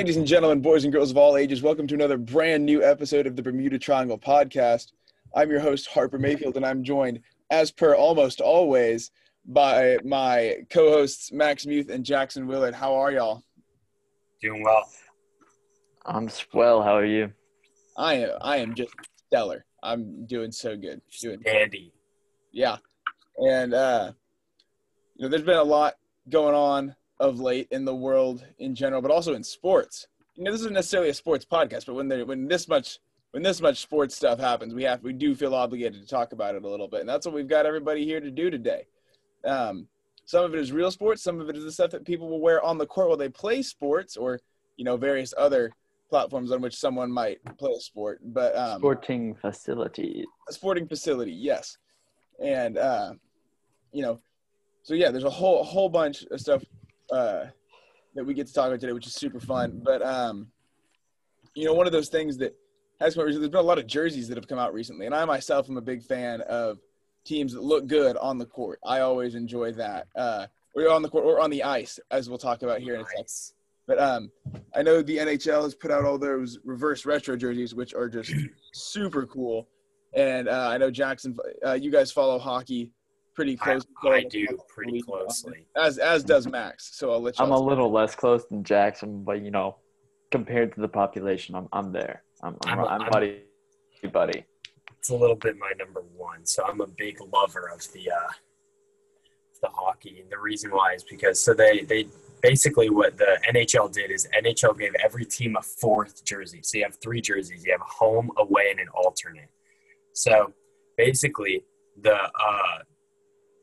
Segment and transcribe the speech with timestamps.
[0.00, 1.60] ladies and gentlemen, boys and girls of all ages.
[1.60, 4.92] Welcome to another brand new episode of the Bermuda Triangle podcast.
[5.34, 7.20] I'm your host, Harper Mayfield, and I'm joined,
[7.50, 9.10] as per almost always,
[9.44, 12.74] by my co hosts, Max Muth and Jackson Willard.
[12.74, 13.42] How are y'all?
[14.40, 14.88] Doing well.
[16.06, 16.80] I'm swell.
[16.80, 17.30] How are you?
[17.98, 18.94] I am, I am just
[19.26, 19.66] stellar.
[19.82, 21.02] I'm doing so good.
[21.20, 21.92] Doing Andy.
[22.52, 22.78] Yeah.
[23.36, 24.12] And, uh,
[25.16, 25.96] you know, there's been a lot
[26.30, 30.08] going on of late in the world in general, but also in sports.
[30.34, 32.98] You know, this isn't necessarily a sports podcast, but when there when this much
[33.32, 36.54] when this much sports stuff happens, we have we do feel obligated to talk about
[36.54, 38.86] it a little bit, and that's what we've got everybody here to do today.
[39.44, 39.86] Um,
[40.24, 42.40] some of it is real sports, some of it is the stuff that people will
[42.40, 44.40] wear on the court while they play sports, or
[44.76, 45.70] you know, various other
[46.08, 48.20] platforms on which someone might play a sport.
[48.24, 50.24] But um, Sporting facilities.
[50.48, 51.76] a sporting facility, yes,
[52.42, 53.12] and uh,
[53.92, 54.20] you know,
[54.82, 56.64] so yeah, there's a whole whole bunch of stuff
[57.12, 57.46] uh,
[58.14, 59.80] that we get to talk about today, which is super fun.
[59.82, 60.48] But um,
[61.54, 62.54] you know, one of those things that
[63.00, 65.06] has come out recently, there's been a lot of jerseys that have come out recently,
[65.06, 66.78] and I myself am a big fan of
[67.24, 68.80] teams that look good on the court.
[68.84, 70.08] I always enjoy that.
[70.14, 73.00] Uh, or on the court or on the ice, as we'll talk about here in
[73.00, 73.26] a second.
[73.86, 74.30] But um,
[74.74, 78.32] I know the NHL has put out all those reverse retro jerseys, which are just
[78.72, 79.68] super cool.
[80.14, 81.36] And uh, I know Jackson,
[81.66, 82.92] uh, you guys follow hockey
[83.34, 83.86] pretty I, close.
[84.04, 85.66] I do pretty closely.
[85.76, 86.90] as as does Max.
[86.96, 87.44] So I'll let you.
[87.44, 89.76] I'm a little less close than Jackson, but you know,
[90.30, 92.22] compared to the population, I'm I'm there.
[92.42, 93.42] I'm I'm, I'm- I'm, I'm- buddy,
[94.12, 94.44] buddy.
[94.98, 96.44] It's a little bit my number one.
[96.44, 98.32] So I'm a big lover of the uh,
[99.62, 102.06] the hockey, and the reason why is because so they they
[102.42, 106.60] basically what the NHL did is NHL gave every team a fourth jersey.
[106.62, 107.64] So you have three jerseys.
[107.64, 109.48] You have home, away, and an alternate.
[110.12, 110.52] So
[110.96, 111.64] basically,
[112.00, 112.78] the uh,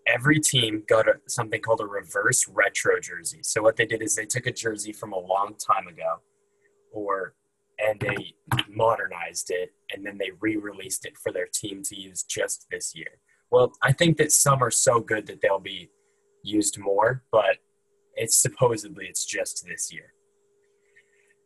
[0.08, 3.40] every team got a, something called a reverse retro jersey.
[3.44, 6.22] So what they did is they took a jersey from a long time ago,
[6.92, 7.34] or
[7.80, 8.34] and they
[8.70, 13.20] modernized it, and then they re-released it for their team to use just this year.
[13.52, 15.90] Well, I think that some are so good that they'll be
[16.44, 17.58] used more, but
[18.16, 20.14] it's supposedly it's just this year.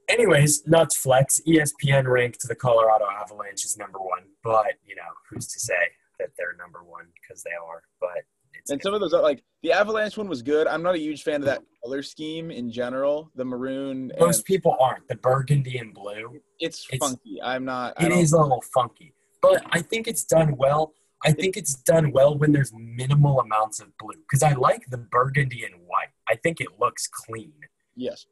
[0.10, 1.42] Anyways, nuts flex.
[1.48, 5.74] ESPN ranked the Colorado Avalanche as number one, but you know who's to say
[6.20, 7.84] that they're number one because they are.
[8.00, 8.24] But
[8.72, 10.66] And some of those, are like the Avalanche one was good.
[10.68, 13.32] I'm not a huge fan of that color scheme in general.
[13.36, 16.40] The maroon, and most people aren't the burgundy and blue.
[16.59, 17.40] it's, it's- funky.
[17.44, 18.02] I'm not.
[18.02, 20.94] It is a little funky, but I think it's done well.
[21.24, 24.98] I think it's done well when there's minimal amounts of blue because I like the
[24.98, 26.08] burgundy and white.
[26.28, 27.53] I think it looks clean,
[27.96, 28.26] Yes.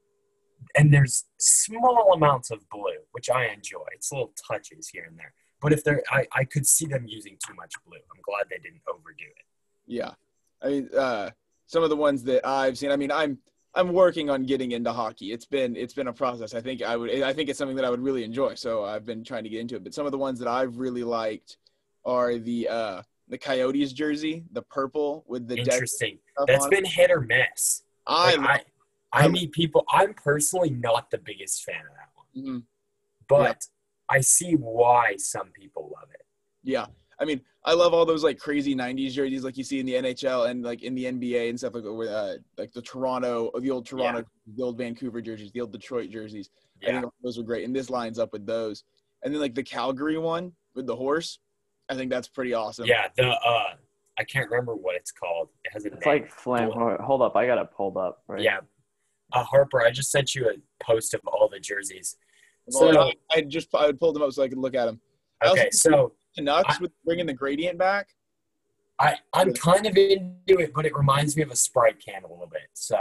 [0.75, 3.85] and there's small amounts of blue, which I enjoy.
[3.93, 5.33] It's little touches here and there.
[5.61, 7.97] But if they're, I, I could see them using too much blue.
[7.97, 9.45] I'm glad they didn't overdo it.
[9.85, 10.11] Yeah.
[10.61, 11.31] I mean, uh,
[11.67, 12.91] some of the ones that I've seen.
[12.91, 13.37] I mean, I'm
[13.75, 15.31] I'm working on getting into hockey.
[15.31, 16.53] It's been it's been a process.
[16.53, 17.21] I think I would.
[17.21, 18.55] I think it's something that I would really enjoy.
[18.55, 19.83] So I've been trying to get into it.
[19.83, 21.57] But some of the ones that I've really liked
[22.05, 26.17] are the uh, the Coyotes jersey, the purple with the Interesting.
[26.47, 26.75] That's on it.
[26.75, 27.83] been hit or miss.
[28.07, 28.65] I, Like,
[29.13, 29.85] I, I meet people.
[29.91, 32.63] I'm personally not the biggest fan of that one, mhm.
[33.27, 33.65] but
[34.09, 36.25] I see why some people love it.
[36.63, 36.87] Yeah.
[37.21, 39.93] I mean, I love all those like crazy '90s jerseys, like you see in the
[39.93, 43.69] NHL and like in the NBA and stuff like with uh, like the Toronto, the
[43.71, 44.23] old Toronto,
[44.55, 46.49] the old Vancouver jerseys, the old Detroit jerseys.
[46.87, 48.83] I think those are great, and this lines up with those.
[49.23, 51.39] And then like the Calgary one with the horse,
[51.89, 52.85] I think that's pretty awesome.
[52.85, 53.73] Yeah, the uh,
[54.17, 55.49] I can't remember what it's called.
[55.65, 56.13] It has a It's name.
[56.21, 56.71] like flam.
[56.71, 58.23] Hold up, I got it pulled up.
[58.27, 58.41] Right.
[58.41, 58.59] yeah.
[59.33, 60.53] Uh, Harper, I just sent you a
[60.83, 62.15] post of all the jerseys.
[62.67, 65.01] Well, So I, I just I pulled them up so I could look at them.
[65.41, 68.09] I also okay, so Canucks I- with bringing the gradient back.
[68.99, 72.27] I I'm kind of into it, but it reminds me of a Sprite can a
[72.27, 72.69] little bit.
[72.73, 72.97] So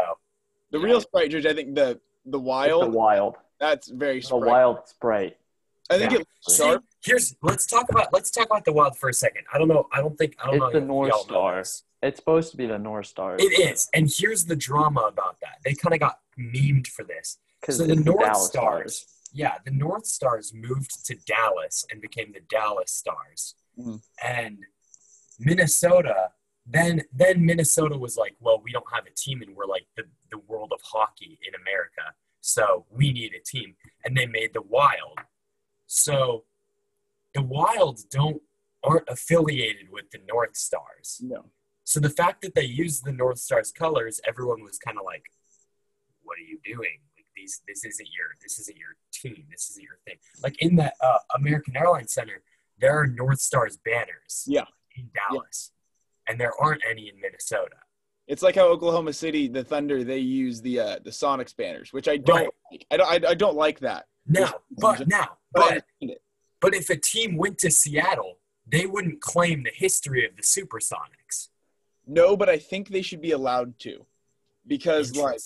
[0.70, 0.84] The Yeah.
[0.84, 2.82] real Sprite jersey, I think the the It's wild.
[2.84, 3.36] the wild.
[3.58, 4.42] that's very The Sprite.
[4.44, 5.36] wild sprite.
[5.90, 6.18] I think Yeah.
[6.18, 9.44] it looks See, here's let's talk about let's talk about the Wild for a second.
[9.52, 9.88] I don't know.
[9.92, 10.70] I don't think I don't It's know.
[10.80, 11.60] the North y'all Star.
[12.02, 13.42] It's supposed to be the North Stars.
[13.42, 15.58] It is, and here's the drama about that.
[15.64, 17.38] They kind of got memed for this.
[17.60, 22.32] because So the North Dallas Stars, yeah, the North Stars moved to Dallas and became
[22.32, 24.02] the Dallas Stars, Mhm.
[24.22, 24.64] and
[25.38, 26.32] Minnesota.
[26.66, 30.04] Then, then Minnesota was like, "Well, we don't have a team, and we're like the
[30.30, 34.60] the world of hockey in America, so we need a team." And they made the
[34.62, 35.18] Wild.
[35.86, 36.44] So,
[37.34, 38.42] the Wild don't
[38.82, 41.20] aren't affiliated with the North Stars.
[41.22, 41.50] No.
[41.84, 45.32] So the fact that they used the North Stars colors, everyone was kind of like,
[46.22, 47.00] "What are you doing?
[47.38, 49.44] These, this isn't your, this isn't your team.
[49.50, 52.42] This isn't your thing." Like in the uh, American Airlines Center,
[52.80, 54.44] there are North Stars banners.
[54.46, 54.64] Yeah.
[54.96, 55.70] In Dallas,
[56.28, 57.76] and there aren't any in Minnesota.
[58.26, 62.08] It's like how Oklahoma City, the Thunder, they use the uh, the Sonics banners, which
[62.08, 62.48] I don't Right.
[62.72, 62.86] like.
[62.90, 64.06] I don't, I, I don't like that.
[64.26, 66.10] Now, but now, But but
[66.60, 71.48] but if a team went to Seattle, they wouldn't claim the history of the Supersonics.
[72.06, 74.04] No, but I think they should be allowed to,
[74.66, 75.38] because like.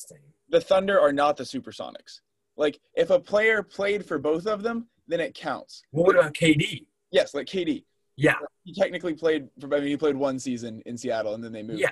[0.52, 2.20] The Thunder are not the Supersonics.
[2.56, 5.82] Like if a player played for both of them, then it counts.
[5.90, 6.86] What about KD?
[7.10, 7.84] Yes, like KD.
[8.16, 9.74] Yeah, He technically played for.
[9.74, 11.80] I mean, he played one season in Seattle, and then they moved.
[11.80, 11.90] Yeah.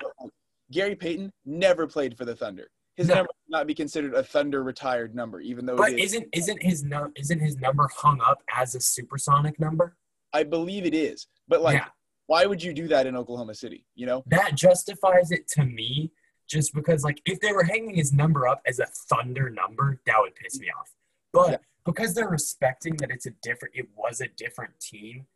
[0.71, 2.71] Gary Payton never played for the Thunder.
[2.97, 3.15] His No.
[3.17, 6.13] number would not be considered a Thunder retired number, even though but is.
[6.13, 9.97] isn't isn't his no, isn't his number hung up as a supersonic number?
[10.35, 11.27] I believe it is.
[11.49, 11.87] But like, yeah,
[12.27, 13.87] why would you do that in Oklahoma City?
[13.95, 14.23] You know?
[14.27, 16.13] that justifies it to me.
[16.51, 20.17] Just because, like, if they were hanging his number up as a Thunder number, that
[20.19, 20.93] would piss me off.
[21.33, 21.57] But Yeah.
[21.87, 25.27] because they're respecting that it's a different, it was a different team.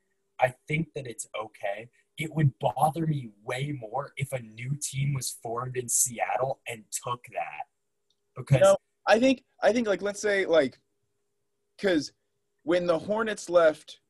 [0.41, 1.89] I think that it's okay.
[2.19, 6.85] It would bother me way more if a new team was formed in Seattle and
[6.91, 7.69] took that.
[8.37, 8.77] Because No.
[9.07, 10.79] I think I think like let's say like
[11.77, 12.13] because
[12.63, 14.01] when the Hornets left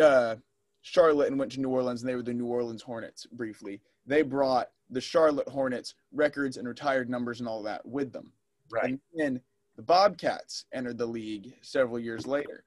[0.00, 0.36] uh,
[0.82, 3.80] Charlotte and went to New Orleans, and they were the New Orleans Hornets briefly.
[4.06, 8.32] They brought the Charlotte Hornets records and retired numbers and all that with them.
[8.70, 9.40] right, And then
[9.76, 12.64] the Bobcats entered the league several years later,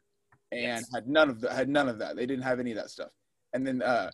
[0.52, 0.90] and Yes.
[0.94, 2.16] had none of the, had none of that.
[2.16, 3.12] They didn't have any of that stuff.
[3.54, 4.12] And then uh,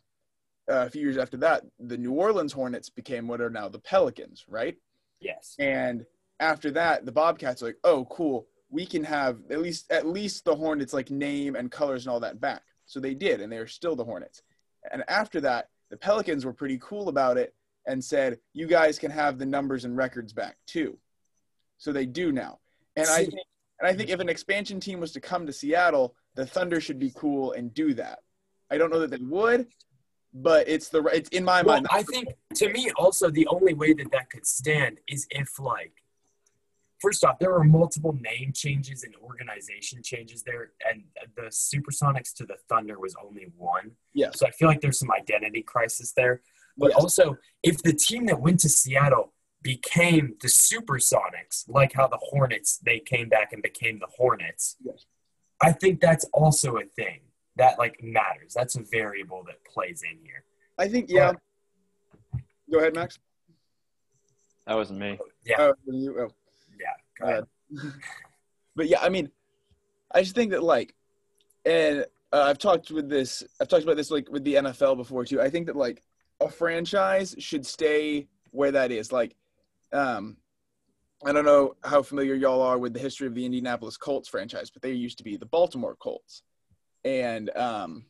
[0.68, 4.46] a few years after that, the New Orleans Hornets became what are now the Pelicans,
[4.48, 4.78] right?
[5.20, 6.06] yes, And
[6.40, 8.48] after that, the Bobcats are like, oh, cool.
[8.70, 12.20] We can have at least at least the Hornets like name and colors and all
[12.22, 12.64] that back.
[12.86, 14.42] So they did, and they are still the Hornets.
[14.92, 17.54] And after that, the Pelicans were pretty cool about it
[17.88, 20.98] and said, you guys can have the numbers and records back too.
[21.78, 22.60] So they do now.
[22.96, 23.40] And I think
[23.80, 27.00] and I think if an expansion team was to come to Seattle, the Thunder should
[27.00, 28.20] be cool and do that.
[28.72, 29.68] I don't know that they would,
[30.34, 31.88] but it's the it's in my Well, mind.
[31.92, 35.94] I think to me also the only way that that could stand is if like
[37.02, 41.04] first off there were multiple name changes and organization changes there and
[41.36, 44.30] the supersonics to the thunder was only one Yeah.
[44.34, 46.42] so i feel like there's some identity crisis there
[46.78, 47.00] but Yes.
[47.02, 52.78] also if the team that went to seattle became the supersonics like how the hornets
[52.86, 55.06] they came back and became the hornets Yes.
[55.62, 57.20] i think that's also a thing
[57.58, 60.44] that like matters that's a variable that plays in here
[60.78, 61.32] I think yeah.
[62.70, 63.18] Go ahead, Max.
[64.68, 65.18] That wasn't me.
[65.46, 66.28] yeah Oh, you, oh.
[68.76, 69.30] but yeah, I mean,
[70.14, 70.96] I just think that like,
[71.66, 75.26] and uh, I've talked with this, I've talked about this like with the NFL before
[75.26, 75.42] too.
[75.42, 76.04] I think that like
[76.42, 79.12] a franchise should stay where that is.
[79.12, 79.36] Like,
[79.92, 80.38] um,
[81.26, 84.70] I don't know how familiar y'all are with the history of the Indianapolis Colts franchise,
[84.70, 86.44] but they used to be the Baltimore Colts,
[87.04, 88.06] and um,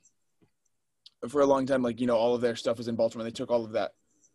[1.30, 3.24] for a long time, like you know, all of their stuff was in Baltimore.
[3.24, 3.92] They took all of that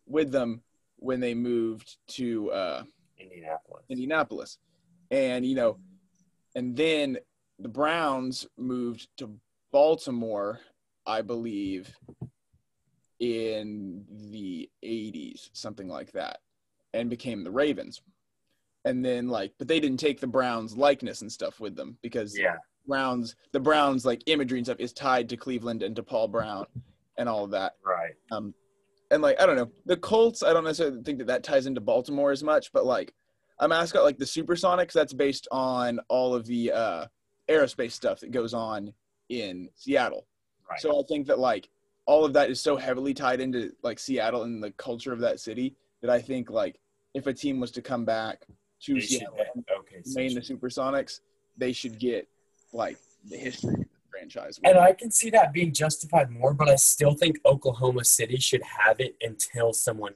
[0.07, 0.61] with them
[0.97, 2.51] when they moved to.
[2.51, 2.83] Uh,
[3.21, 4.57] indianapolis Indianapolis.
[5.09, 5.77] And, you know,
[6.55, 7.17] and then
[7.59, 9.35] the Browns moved to
[9.71, 10.59] Baltimore,
[11.05, 11.93] I believe,
[13.19, 16.39] in the 80s, something like that,
[16.93, 18.01] and became the Ravens.
[18.83, 22.37] And then, like, but they didn't take the Browns likeness and stuff with them because
[22.37, 22.55] yeah
[22.87, 26.65] Browns, the Browns, like, imagery and stuff is tied to Cleveland and to Paul Brown
[27.17, 28.55] and all of that right um,
[29.11, 30.41] and like I don't know the Colts.
[30.41, 33.13] I don't necessarily think that that ties into Baltimore as much, but like
[33.59, 37.05] a mascot like the Supersonics, that's based on all of the uh,
[37.49, 38.93] aerospace stuff that goes on
[39.29, 40.25] in Seattle.
[40.69, 41.69] right So I think that like
[42.07, 45.39] all of that is so heavily tied into like Seattle and the culture of that
[45.39, 46.79] city that I think like
[47.13, 48.45] if a team was to come back
[48.83, 49.37] to They Seattle
[49.79, 51.19] okay main the Supersonics,
[51.57, 52.27] they should get
[52.73, 52.97] like
[53.29, 54.59] the history of the franchise.
[54.63, 58.61] and I can see that being justified more, but I still think Oklahoma City should
[58.63, 60.13] have it until someone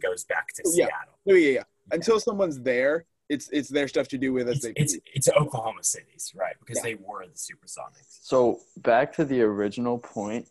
[0.00, 0.86] goes back to Yeah.
[0.86, 1.18] Seattle.
[1.28, 1.62] Oh, yeah, yeah.
[1.92, 5.28] Until someone's there, it's it's their stuff to do with as It's, they it's, it's
[5.30, 6.54] Oklahoma City's, right?
[6.60, 6.82] Because Yeah.
[6.82, 8.18] they were the Supersonics.
[8.22, 10.46] So back to the original point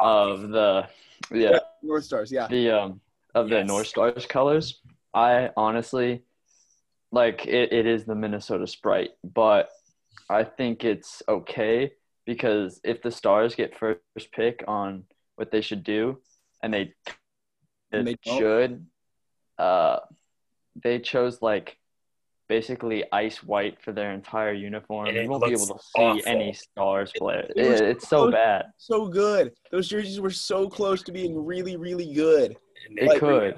[0.00, 0.88] Of the
[1.32, 2.46] yeah Yeah, North Stars, yeah.
[2.48, 3.00] the um
[3.34, 4.80] of the North Stars colors.
[5.12, 6.22] I honestly
[7.12, 9.70] like it, it is the Minnesota Sprite, but
[10.30, 11.92] I think it's okay
[12.26, 14.00] because if the Stars get first
[14.32, 15.04] pick on
[15.36, 16.18] what they should do,
[16.62, 16.92] and they,
[17.92, 18.84] And they should,
[19.58, 20.00] uh,
[20.82, 21.78] they chose like
[22.48, 25.06] basically ice white for their entire uniform.
[25.08, 26.22] And you won't be able to see awful.
[26.26, 27.46] any Stars player.
[27.54, 28.66] it It- it's so so- bad.
[28.76, 29.52] So good.
[29.70, 32.56] Those jerseys were so close to being really, really good.
[32.90, 33.56] It they could.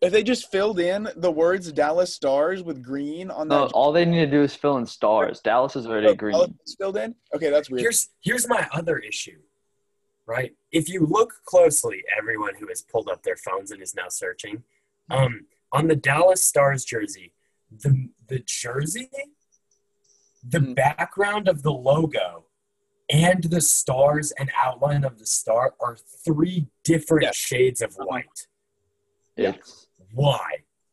[0.00, 0.06] Did.
[0.06, 3.92] If they just filled in the words Dallas Stars with green on No, that all
[3.92, 5.40] they need to do is fill in stars.
[5.40, 6.32] Dallas is already Oh, green.
[6.32, 7.14] Dallas is filled in?
[7.34, 7.82] Okay, that's weird.
[7.82, 9.38] Here's here's my other issue,
[10.26, 10.54] right?
[10.72, 14.64] If you look closely, everyone who has pulled up their phones and is now searching,
[15.10, 17.32] Um, on the Dallas Stars jersey,
[17.70, 19.10] the the jersey,
[20.42, 20.74] the Mhm.
[20.76, 22.46] background of the logo,
[23.10, 27.30] and the stars and outline of the star are three different Yeah.
[27.34, 28.46] shades of white.
[29.36, 29.54] Yeah.
[29.56, 29.88] It's.
[30.12, 30.44] Why?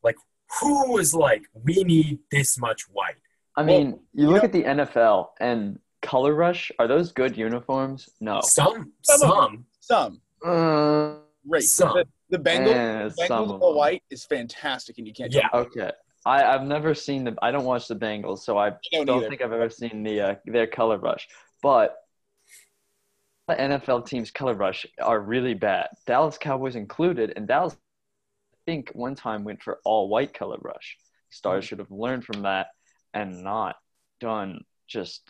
[0.02, 0.16] Like,
[0.60, 3.16] who was like, we need this much white?
[3.56, 6.70] I mean, you you look know- at the NFL and Color Rush.
[6.78, 8.08] Are those good uniforms?
[8.20, 8.40] No.
[8.42, 11.14] Some, Some of some, Some Uh,
[11.48, 11.64] great.
[11.64, 11.94] Some.
[11.94, 15.32] The, the Bengals, eh, some Bengals all white is fantastic, and you can't.
[15.32, 15.48] yeah.
[15.52, 15.90] Okay.
[16.26, 17.34] I, I've never seen the.
[17.42, 20.20] I don't watch the Bengals, so I I don't, don't think I've ever seen the
[20.20, 21.26] uh, their color rush.
[21.62, 21.96] But
[23.48, 25.88] the NFL teams' color rush are really bad.
[26.06, 27.78] Dallas Cowboys included, and Dallas, I
[28.68, 30.98] think, one time went for all white color rush.
[31.30, 31.68] Stars hmm.
[31.68, 32.66] should have learned from that
[33.14, 33.76] and not
[34.20, 35.22] done just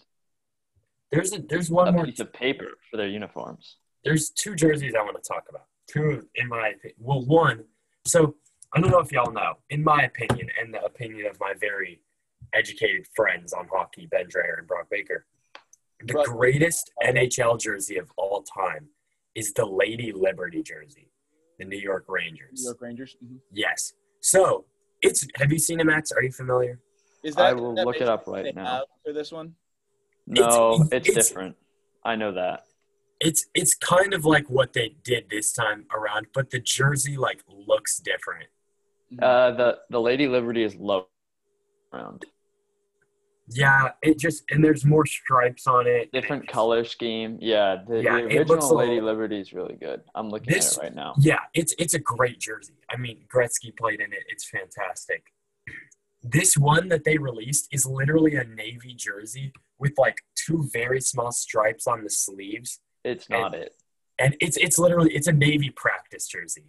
[1.13, 3.77] There's a, there's one a more piece of paper for their uniforms.
[4.05, 5.67] there's two jerseys I want to talk about.
[5.89, 6.97] Two, in my opinion.
[6.99, 7.65] Well, one.
[8.07, 8.35] So
[8.75, 9.55] I don't know if y'all know.
[9.71, 12.01] In my opinion, and the opinion of my very
[12.55, 15.27] educated friends on hockey, Ben Dreyer and Brock Baker,
[16.05, 18.89] the greatest NHL jersey of all time
[19.35, 21.11] is the Lady Liberty jersey,
[21.59, 22.61] the New York Rangers.
[22.61, 23.17] New York Rangers.
[23.25, 23.39] Mhm.
[23.53, 23.95] Yes.
[24.21, 24.65] So
[25.03, 25.27] it's.
[25.37, 26.13] Have you seen it, Max?
[26.13, 26.81] Are you familiar?
[27.23, 27.47] Is that?
[27.47, 28.85] I will that look it up right now.
[29.05, 29.55] for this one?
[30.27, 31.57] No, it's, it's- different.
[32.05, 32.65] I know that.
[33.21, 37.43] It's it's kind of like what they did this time around, but the jersey like
[37.49, 38.47] looks different.
[39.21, 41.07] Uh, the the Lady Liberty is low
[41.93, 42.25] round.
[43.51, 46.13] Yeah, it just and there's more stripes on it.
[46.13, 47.39] Different It's- color scheme.
[47.41, 50.03] Yeah, the, Yeah, the it looks original Lady little- Liberty is really good.
[50.15, 51.15] I'm looking This- at it right now.
[51.19, 52.75] Yeah, it's it's a great jersey.
[52.91, 54.25] I mean, Gretzky played in it.
[54.29, 55.25] It's fantastic.
[56.23, 61.31] This one that they released is literally a navy jersey with like two very small
[61.33, 63.73] stripes on the sleeves, It's not it.
[64.19, 66.67] and it's it's literally it's a navy practice jersey.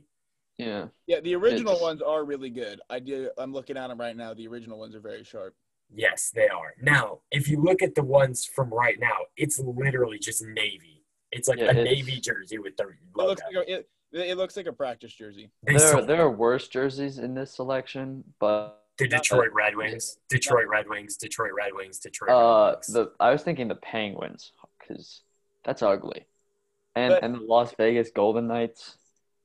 [0.58, 0.90] Yeah.
[1.08, 2.80] Yeah, the original It's- ones are really good.
[2.90, 3.32] I do.
[3.38, 4.34] I'm looking at them right now.
[4.34, 5.56] The original ones are very sharp.
[5.94, 6.74] Yes, they are.
[6.82, 11.04] Now, if you look at the ones from right now, it's literally just navy.
[11.32, 13.30] It's like Yeah, a it's- navy jersey with the It logo.
[13.30, 15.50] looks like a, it, it looks like a practice jersey.
[15.64, 20.18] They There, sold there are worse jerseys in this selection, but the Detroit Red Wings,
[20.30, 22.88] Detroit Red Wings, Detroit Red Wings, Detroit uh, Red Wings.
[22.88, 25.22] the I was thinking the Penguins because
[25.64, 26.26] that's ugly,
[26.96, 28.98] and But- and the Las Vegas Golden Knights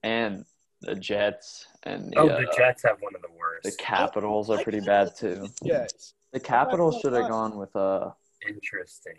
[0.02, 0.44] and
[0.80, 3.62] the Jets and the, oh, uh, the Jets have one of the worst.
[3.64, 5.46] the Capitals are pretty bad too.
[5.62, 6.14] Yes.
[6.34, 8.12] The Capitals should have gone with a.
[8.46, 9.16] Interesting.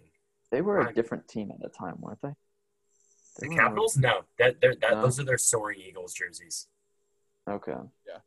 [0.51, 2.35] they were a different team at the time, weren't they?
[3.39, 3.97] They The were- Capitals?
[3.97, 5.01] No, that, that No.
[5.01, 6.67] those are their soaring Eagles jerseys.
[7.49, 7.71] Okay.
[8.07, 8.17] Yeah.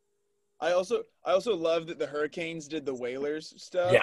[0.61, 3.93] I also I also love that the Hurricanes did the Whalers stuff.
[3.93, 4.01] yeah,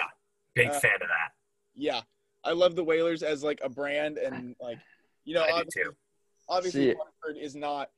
[0.54, 1.32] big uh, fan of that.
[1.74, 2.00] Yeah.
[2.44, 4.78] I love the Whalers as like a brand and like
[5.24, 5.96] you know I do obviously, too.
[6.48, 7.90] obviously See- Hartford is not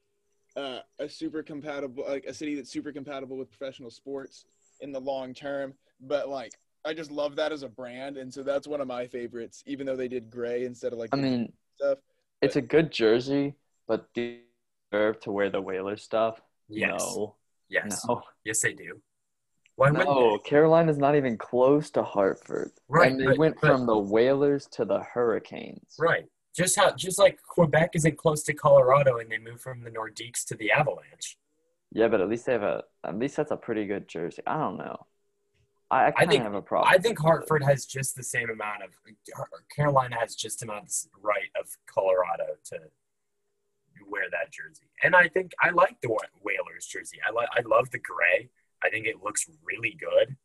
[0.57, 4.47] uh, a super compatible like a city that's super compatible with professional sports
[4.81, 6.53] in the long term, but like
[6.85, 9.87] I just love that as a brand and so that's one of my favorites even
[9.87, 11.99] though they did gray instead of like I mean, stuff.
[12.41, 13.55] it's a good jersey,
[13.87, 14.39] but do you
[14.91, 16.41] deserve to wear the Whalers stuff?
[16.69, 17.35] Yes, No.
[17.69, 18.23] yes, No.
[18.45, 19.01] yes, they do.
[19.77, 20.39] Why wouldn't No.
[20.39, 22.73] Carolina's not even close to Hartford.
[22.89, 25.97] Right, and they but- went but- from the Whalers to the Hurricanes.
[25.99, 26.27] Right.
[26.57, 30.45] Just how, just like Quebec isn't close to Colorado, and they moved from the Nordiques
[30.47, 31.39] to the Avalanche.
[31.93, 32.85] Yeah, but at least they have a.
[33.05, 34.43] At least that's a pretty good jersey.
[34.47, 35.07] I don't know.
[35.91, 36.93] I, I kind think- of have a problem.
[36.93, 37.19] I think.
[37.19, 38.91] Hartford has just the same amount of
[39.75, 40.93] Carolina has just amount of
[41.23, 42.79] right of Colorado to
[44.07, 47.19] wear that jersey, and I think I like the Whalers jersey.
[47.27, 48.49] I like I love the gray.
[48.83, 50.37] I think it looks really good.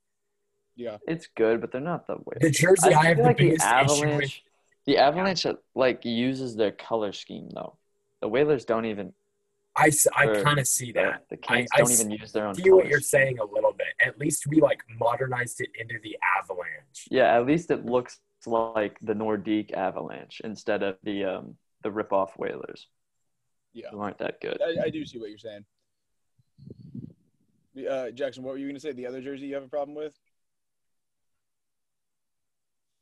[0.76, 0.98] Yeah.
[1.08, 2.42] It's good, but they're not the Whalers.
[2.42, 3.92] The jersey I, have feel the like the biggest issue with.
[4.04, 4.44] Avalanche.
[4.86, 7.78] The Avalanche uh, like uses their color scheme though.
[8.22, 9.14] The Whalers don't even.
[9.76, 9.92] I,
[10.24, 11.26] Or kind of see that.
[11.30, 12.54] the Canes I don't s- even use their own.
[12.56, 14.08] See what you're saying a little bit.
[14.08, 17.08] At least we like modernized it into the Avalanche.
[17.12, 22.34] Yeah, at least it looks like the Nordique Avalanche instead of the um the rip-off
[22.38, 22.88] Whalers.
[23.74, 23.88] Yeah.
[23.92, 24.60] Who aren't that good.
[24.62, 25.66] I, I do see what you're saying.
[27.90, 28.92] Uh, Jackson, what were you going to say?
[28.92, 30.14] The other jersey you have a problem with?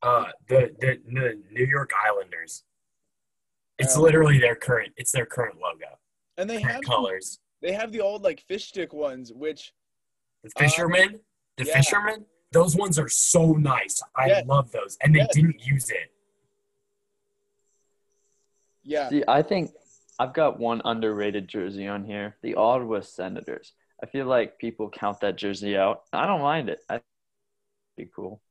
[0.01, 2.63] Uh, the, the the New York Islanders.
[3.77, 4.01] It's Oh.
[4.01, 4.93] literally their current.
[4.97, 5.99] It's their current logo,
[6.37, 7.39] And they have colors.
[7.61, 9.73] they have the old like fish stick ones, which
[10.43, 11.19] The fishermen,
[11.57, 11.75] the yeah.
[11.77, 12.25] fishermen.
[12.51, 14.01] Those ones are so nice.
[14.15, 14.45] I Yes.
[14.47, 15.29] love those, and they Yes.
[15.33, 16.11] didn't use it.
[18.83, 19.71] yeah, See, I think
[20.19, 22.37] I've got one underrated jersey on here.
[22.41, 23.73] The Ottawa Senators.
[24.03, 26.03] I feel like people count that jersey out.
[26.11, 26.79] I don't mind it.
[26.89, 27.01] I
[27.95, 28.41] be cool.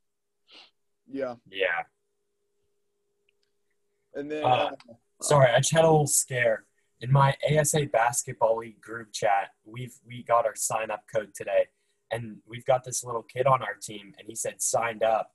[1.09, 1.35] yeah.
[1.49, 1.83] Yeah.
[4.15, 4.77] And then Uh, uh,
[5.23, 6.65] Sorry, I just had a little scare.
[7.03, 11.67] in my ASA basketball league group chat, we've we got our sign up code today,
[12.11, 15.31] and we've got this little kid on our team, and he said signed up,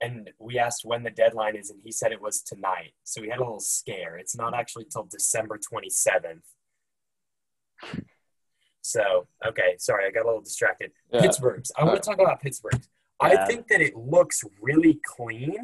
[0.00, 2.94] and we asked when the deadline is, and he said it was tonight.
[3.04, 4.16] So we had a little scare.
[4.16, 6.44] It's not actually till December twenty seventh.
[8.82, 10.92] So okay, sorry, I got a little distracted.
[11.12, 11.22] Yeah.
[11.22, 11.72] Pittsburgh's.
[11.76, 12.88] I want to uh, talk about Pittsburgh's.
[13.22, 13.28] Yeah.
[13.28, 15.56] I think that it looks really clean.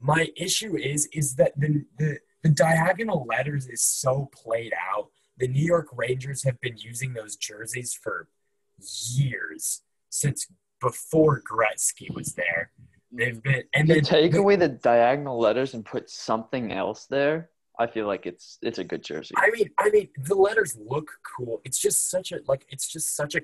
[0.00, 5.08] My issue is is that the, the the diagonal letters is so played out.
[5.38, 8.28] The New York Rangers have been using those jerseys for
[8.78, 10.46] years since
[10.80, 12.70] before Gretzky was there.
[13.12, 17.50] They've been and then take away the diagonal letters and put something else there.
[17.78, 19.34] I feel like it's it's a good jersey.
[19.36, 21.60] I mean, I mean, the letters look cool.
[21.64, 22.66] It's just such a like.
[22.68, 23.42] It's just such a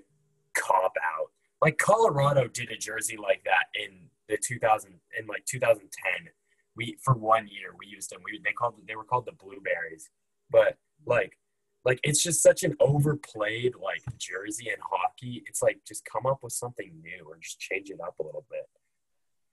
[0.55, 1.31] cop out.
[1.63, 6.31] Like Colorado did a jersey like that in the 2000 in like 2010.
[6.77, 8.21] We for one year we used them.
[8.25, 10.09] We they called they were called the Blueberries,
[10.51, 11.37] but like
[11.85, 15.43] like it's just such an overplayed like jersey and hockey.
[15.47, 18.45] It's like just come up with something new or just change it up a little
[18.51, 18.69] bit.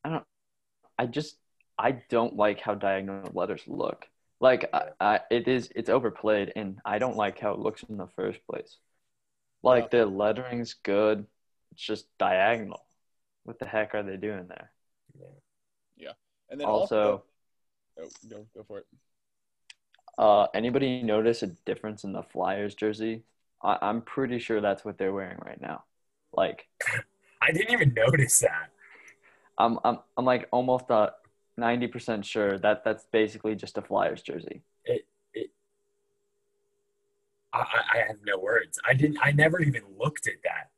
[0.03, 0.25] I don't.
[0.97, 1.37] I just
[1.77, 4.07] I don't like how diagonal letters look.
[4.39, 7.97] Like I, I, it is it's overplayed, and I don't like how it looks in
[7.97, 8.77] the first place.
[9.63, 11.25] Like the lettering's good,
[11.71, 12.85] it's just diagonal.
[13.43, 14.71] What the heck are they doing there?
[15.19, 15.25] Yeah.
[15.97, 16.11] Yeah.
[16.49, 17.23] And then Also, also,
[17.99, 18.85] oh, go go for it.
[20.17, 23.23] Uh, anybody notice a difference in the Flyers jersey?
[23.61, 25.83] I, I'm pretty sure that's what they're wearing right now.
[26.33, 26.67] Like
[27.41, 28.69] I didn't even notice that.
[29.57, 31.11] I'm I'm I'm like almost uh
[31.57, 34.61] ninety percent sure that that's basically just a Flyers jersey.
[34.87, 34.99] I,
[37.53, 38.79] I I have no words.
[38.87, 39.17] I didn't.
[39.21, 40.69] I never even looked at that.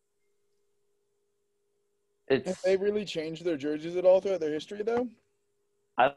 [2.28, 5.10] It's Have they really changed their jerseys at all throughout their history, though?
[5.98, 6.14] I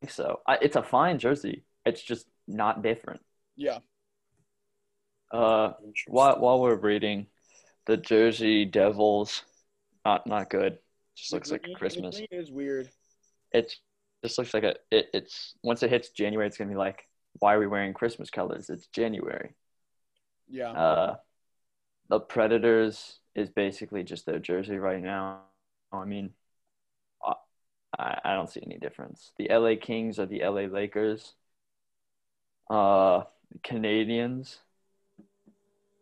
[0.00, 0.40] think so.
[0.46, 1.64] I, it's a fine jersey.
[1.84, 3.20] It's just not different.
[3.56, 3.78] Yeah.
[5.32, 5.72] Uh,
[6.06, 7.26] while while we're reading,
[7.86, 9.42] the Jersey Devils,
[10.04, 10.78] not not good.
[11.16, 12.16] Just looks The like green- the Christmas.
[12.16, 12.90] green is weird.
[13.52, 13.76] It's
[14.22, 14.74] just looks like a.
[14.90, 17.08] It, it's once it hits January, it's gonna be like,
[17.40, 18.70] why are we wearing Christmas colors?
[18.70, 19.54] It's January.
[20.48, 20.70] Yeah.
[20.70, 21.16] Uh,
[22.08, 25.40] the Predators is basically just their jersey right now.
[25.92, 26.30] I mean,
[27.24, 27.32] I
[27.98, 29.32] I I don't see any difference.
[29.38, 31.34] The LA Kings are the LA Lakers.
[32.70, 33.24] Uh,
[33.62, 34.58] Canadiens,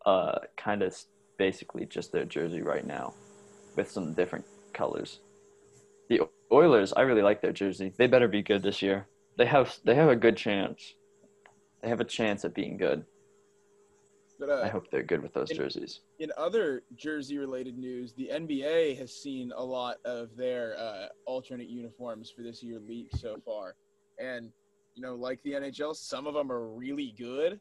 [0.07, 0.97] uh, kind of
[1.39, 3.15] basically just their jersey right now,
[3.77, 5.21] with some different colors.
[6.09, 6.21] The
[6.51, 7.93] Oilers, I really like their jersey.
[7.97, 9.07] They better be good this year.
[9.39, 10.95] They have they have a good chance.
[11.83, 13.05] They have a chance at being good.
[14.39, 16.01] But uh, I hope they're good with those in- jerseys.
[16.19, 21.69] in other jersey related news, the NBA has seen a lot of their uh, alternate
[21.69, 23.77] uniforms for this year leaked so far.
[24.19, 24.51] And,
[24.95, 27.61] you know, like the NHL, some of them are really good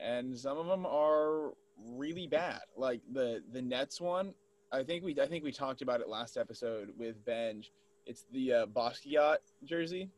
[0.00, 2.60] and some of them are really bad.
[2.76, 4.34] Like the the Nets one,
[4.72, 7.72] I think we I think we talked about it last episode with Benj.
[8.06, 10.10] It's the uh, Basquiat jersey.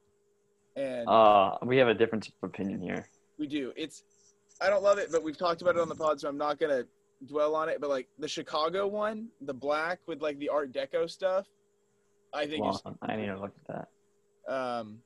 [0.77, 3.09] And Uh, we have a difference of opinion here.
[3.38, 3.73] we do.
[3.77, 4.05] It's
[4.61, 6.59] I don't love it, but we've talked about it on the pod, so I'm not
[6.59, 6.85] gonna
[7.27, 7.81] dwell on it.
[7.81, 11.47] But like the Chicago one, the black with like the Art Deco stuff,
[12.33, 13.88] I think on, I need to look at
[14.49, 14.53] that.
[14.53, 14.99] um.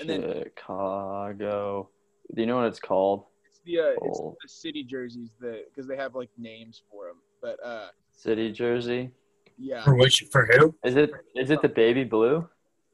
[0.00, 1.90] And then- Chicago.
[2.34, 3.24] Do you know what it's called?
[3.46, 4.36] it's the uh, it's Oh.
[4.42, 7.16] the city jerseys the because they have like names for them.
[7.42, 9.10] But uh City jersey.
[9.58, 10.24] yeah, For which?
[10.32, 10.74] For who?
[10.84, 12.48] Is it is it the baby blue?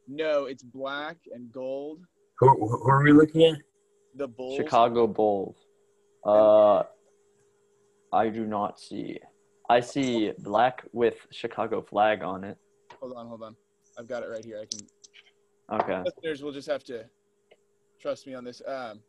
[0.08, 2.00] no, it's black and gold.
[2.38, 3.58] Who, who are we looking at?
[4.16, 4.56] The Bulls.
[4.56, 5.56] Chicago Bulls.
[6.24, 6.82] Uh,
[8.12, 9.20] I do not see.
[9.68, 12.56] I see black with Chicago flag on it.
[12.98, 13.54] Hold on, hold on.
[13.98, 14.58] I've got it right here.
[14.60, 14.84] I can.
[15.72, 16.02] Okay.
[16.04, 17.04] Listeners will just have to
[18.00, 18.60] trust me on this.
[18.66, 19.00] Um,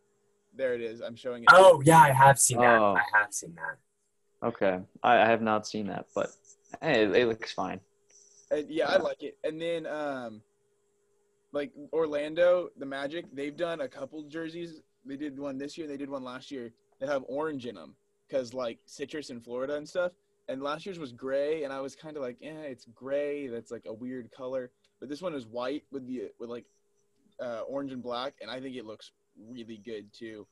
[0.55, 1.01] there it is.
[1.01, 1.49] I'm showing it.
[1.51, 2.79] Oh yeah, I have seen that.
[2.79, 2.95] Oh.
[2.95, 4.47] I have seen that.
[4.47, 4.79] Okay.
[5.03, 6.29] I, I have not seen that, but
[6.81, 7.79] hey, it, it looks fine.
[8.51, 9.37] And yeah, I like it.
[9.43, 10.41] And then um
[11.53, 14.81] like Orlando, the Magic, they've done a couple jerseys.
[15.05, 17.95] They did one this year, they did one last year that have orange in them
[18.29, 20.11] cuz like citrus in Florida and stuff.
[20.47, 23.47] And last year's was gray and I was kind of like, "Yeah, it's gray.
[23.47, 24.71] That's like a weird color."
[25.01, 26.65] But this one is white with the with like
[27.41, 29.11] uh, orange and black and I think it looks
[29.49, 30.47] really good too.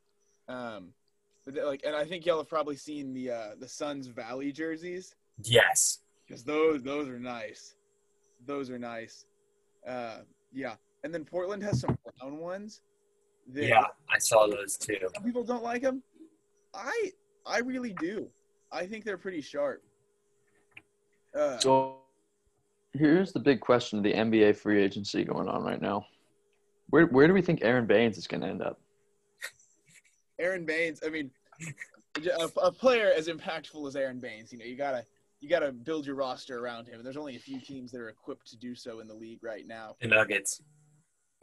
[0.50, 0.94] Um
[1.46, 4.52] but they- like and I think y'all have probably seen the uh the Suns Valley
[4.52, 6.00] jerseys Yes.
[6.28, 7.76] because those those are nice.
[8.46, 9.26] Those are nice.
[9.88, 10.20] Uh,
[10.52, 12.82] yeah, and then Portland has some brown ones.
[13.54, 14.98] That Yeah, I saw those too.
[15.16, 16.04] some people don't like them.
[16.74, 17.12] I
[17.46, 18.30] I really do.
[18.72, 19.84] I think they're pretty sharp.
[21.36, 21.99] Uh, So
[22.94, 26.06] here's the big question of the NBA free agency going on right now.
[26.90, 28.80] Where where do we think Aaron Baynes is going to end up?
[30.40, 31.02] Aaron Baynes.
[31.06, 31.30] I mean,
[32.18, 35.06] a, a player as impactful as Aaron Baynes, you know, you gotta
[35.40, 36.96] you gotta build your roster around him.
[36.96, 39.44] And There's only a few teams that are equipped to do so in the league
[39.44, 39.96] right now.
[40.02, 40.62] The Nuggets.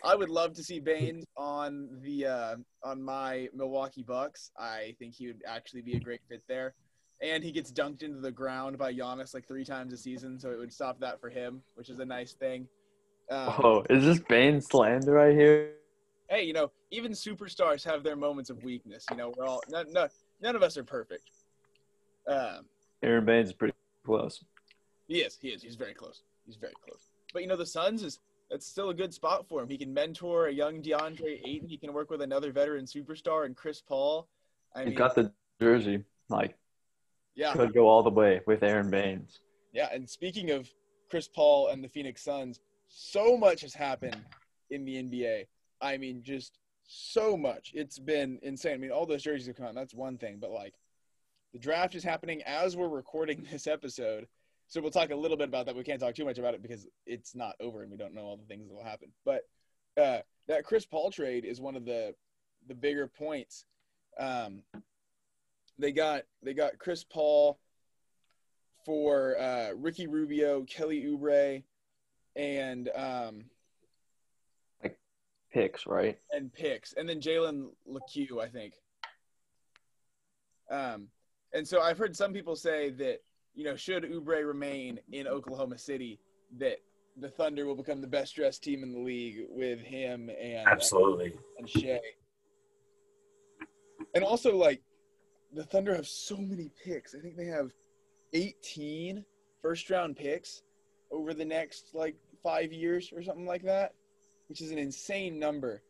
[0.05, 4.51] I would love to see Baynes on the uh, on my Milwaukee Bucks.
[4.59, 6.75] I think he would actually be a great fit there.
[7.23, 10.51] And he gets dunked into the ground by Giannis like three times a season, so
[10.51, 12.69] it would stop that for him, which is a nice thing.
[13.31, 15.73] Um, Oh, is this Bane slander right here?
[16.29, 19.07] hey, you know, even superstars have their moments of weakness.
[19.11, 20.09] You know, we're all none, none,
[20.43, 21.31] none of us are perfect.
[22.27, 22.65] Um,
[23.03, 23.75] Aaron Baynes is pretty
[24.05, 24.43] close.
[25.09, 26.23] he is, he is, he's very close.
[26.45, 27.01] He's very close.
[27.33, 28.19] But you know, the Suns is
[28.51, 29.69] that's still a good spot for him.
[29.69, 31.69] He can mentor a young DeAndre Ayton.
[31.69, 34.29] He can work with another veteran superstar and Chris Paul.
[34.75, 36.05] I He mean, got the jersey.
[36.29, 36.57] Like,
[37.37, 39.41] yeah, could go all the way with Aaron Baynes.
[39.73, 39.89] yeah.
[39.93, 40.69] And speaking of
[41.11, 44.21] Chris Paul and the Phoenix Suns, so much has happened
[44.71, 45.47] in the NBA.
[45.81, 47.73] I mean, just so much.
[47.75, 48.75] It's been insane.
[48.75, 49.75] I mean, all those jerseys have come out.
[49.75, 50.75] That's one thing, but like,
[51.53, 54.27] the draft is happening as we're recording this episode.
[54.69, 55.77] So we'll talk a little bit about that.
[55.77, 58.23] We can't talk too much about it because it's not over and we don't know
[58.23, 59.13] all the things that will happen.
[59.25, 59.43] But
[59.97, 60.19] uh,
[60.49, 62.15] that Chris Paul trade is one of the
[62.69, 63.65] the bigger points.
[64.19, 64.63] Um,
[65.79, 67.59] they got they got Chris Paul
[68.85, 71.63] for uh, Ricky Rubio, Kelly Oubre,
[72.37, 73.45] and um,
[74.83, 74.99] like
[75.53, 76.19] Picks, right?
[76.33, 78.75] and picks, and then Jalen Lecque, I think.
[80.71, 81.09] Um,
[81.53, 83.23] and so I've heard some people say that
[83.55, 86.21] you know should Oubre remain in Oklahoma City,
[86.59, 86.79] that
[87.19, 91.33] the Thunder will become the best dressed team in the league with him and Absolutely.
[91.59, 92.01] and Shai.
[94.15, 94.83] And also, like,
[95.57, 97.15] the Thunder have so many picks.
[97.15, 97.73] I think they have
[98.35, 99.25] 18
[99.63, 100.63] first round picks
[101.11, 103.95] over the next, like, five years or something like that,
[104.49, 105.83] which is an insane number.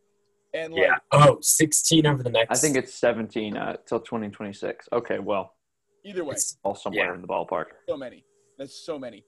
[0.54, 0.96] And, like, Yeah.
[1.10, 2.56] Oh, 16 over the next.
[2.56, 4.88] I think it's 17 uh, till 2026.
[4.92, 5.56] Okay, well,
[6.04, 7.14] either way, It's- all somewhere Yeah.
[7.14, 7.66] in the ballpark.
[7.88, 8.24] so many.
[8.58, 9.24] That's so many.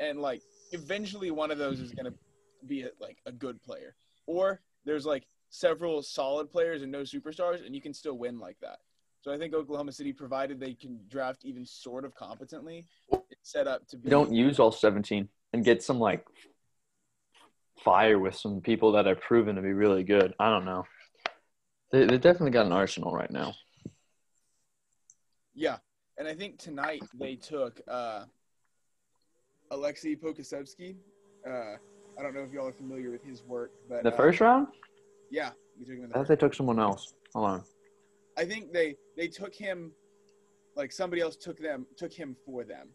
[0.00, 2.18] And, like, eventually one of those is going to
[2.66, 3.94] be, a, like, a good player.
[4.26, 8.58] Or there's, like, several solid players and no superstars, and you can still win like
[8.60, 8.80] that.
[9.22, 13.68] So I think Oklahoma City, provided they can draft even sort of competently, it's set
[13.68, 14.10] up to be.
[14.10, 16.24] Don't use all 17 and get some like
[17.84, 20.34] fire with some people that are proven to be really good.
[20.40, 20.84] I don't know.
[21.92, 23.54] They they definitely got an arsenal right now.
[25.54, 25.76] Yeah,
[26.18, 28.24] and I think tonight they took uh,
[29.70, 30.96] Aleksej Pokusevski.
[31.46, 31.76] Uh,
[32.18, 34.68] I don't know if y'all are familiar with his work, but The uh, first round,
[35.30, 37.14] yeah, we took him in the I thought they took someone else.
[37.34, 37.64] Hold on.
[38.36, 39.92] I think they they took him,
[40.76, 42.88] like somebody else took them took him for them,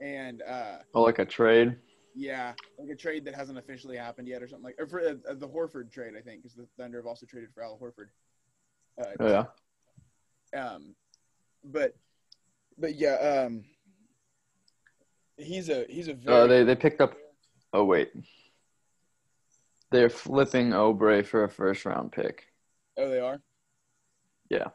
[0.00, 1.76] and uh, Oh, like a trade.
[2.14, 5.14] yeah, like a trade that hasn't officially happened yet or something like, or for uh,
[5.34, 8.08] the Horford trade, I think, because the Thunder have also traded for Al Horford.
[9.00, 9.28] Uh, Oh,
[10.54, 10.60] yeah.
[10.60, 10.94] Um,
[11.64, 11.94] but
[12.78, 13.14] but yeah,
[13.46, 13.64] um,
[15.36, 17.14] he's a he's a very Oh, they they picked up.
[17.72, 18.10] Oh wait.
[19.90, 22.44] They're flipping Oubre for a first round pick,
[22.98, 23.40] oh they are
[24.50, 24.68] Yeah.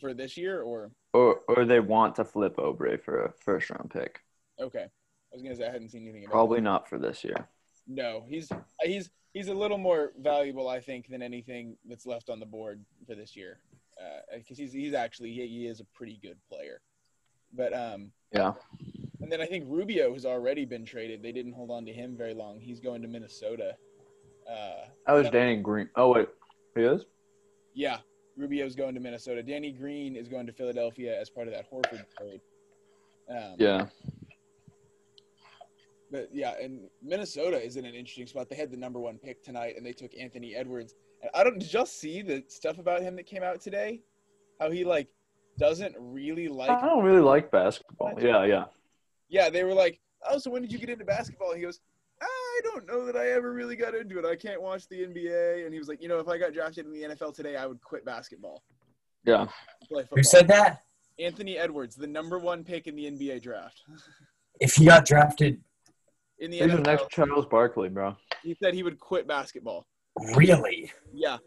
[0.00, 3.90] for this year or or or they want to flip Oubre for a first round
[3.90, 4.20] pick.
[4.60, 4.86] okay.
[5.32, 7.48] I was gonna say I hadn't seen anything about Probably not for this year.
[7.86, 8.50] No, he's
[8.82, 12.84] he's he's a little more valuable, I think, than anything that's left on the board
[13.06, 13.58] for this year,
[14.36, 16.80] because he's he's actually he, he is a pretty good player.
[17.52, 18.54] But um, Yeah.
[19.20, 21.22] and then I think Rubio has already been traded.
[21.22, 22.58] They didn't hold on to him very long.
[22.60, 23.76] He's going to Minnesota.
[24.48, 25.88] Uh, That was Danny Green.
[25.96, 26.28] Oh wait,
[26.76, 27.04] he is.
[27.74, 27.98] yeah,
[28.40, 29.42] Rubio's going to Minnesota.
[29.42, 32.40] Danny Green is going to Philadelphia as part of that Horford trade.
[33.28, 33.86] Um, Yeah.
[36.12, 38.48] But yeah, and Minnesota is in an interesting spot.
[38.48, 40.94] They had the number one pick tonight, and they took Anthony Edwards.
[41.22, 41.58] And I don't.
[41.60, 44.00] Did y'all see the stuff about him that came out today?
[44.58, 45.08] How he like
[45.56, 46.70] doesn't really like.
[46.70, 48.14] I don't really like basketball.
[48.20, 48.64] Yeah, yeah.
[49.28, 51.78] Yeah, they were like, "Oh, so when did you get into basketball?" He goes,
[52.60, 54.24] "I don't know that I ever really got into it.
[54.24, 56.86] I can't watch the NBA." And he was like, "You know, if I got drafted
[56.86, 58.62] in the NFL today, I would quit basketball,
[59.24, 59.46] Yeah.
[59.88, 60.04] play.
[60.14, 60.82] Who said that?
[61.18, 63.82] Anthony Edwards, the number one pick in the NBA draft.
[64.60, 65.62] If he got drafted,
[66.38, 68.14] In the He's the next Charles Barkley, bro.
[68.42, 69.86] he said he would quit basketball.
[70.36, 70.92] really?
[71.14, 71.38] Yeah.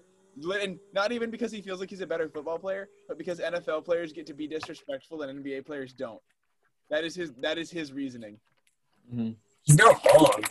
[0.61, 3.85] And not even because he feels like he's a better football player, but because NFL
[3.85, 6.19] players get to be disrespectful and NBA players don't.
[6.89, 8.39] That is his that is his reasoning.
[9.13, 9.31] Mm-hmm.
[9.61, 10.43] He's not wrong.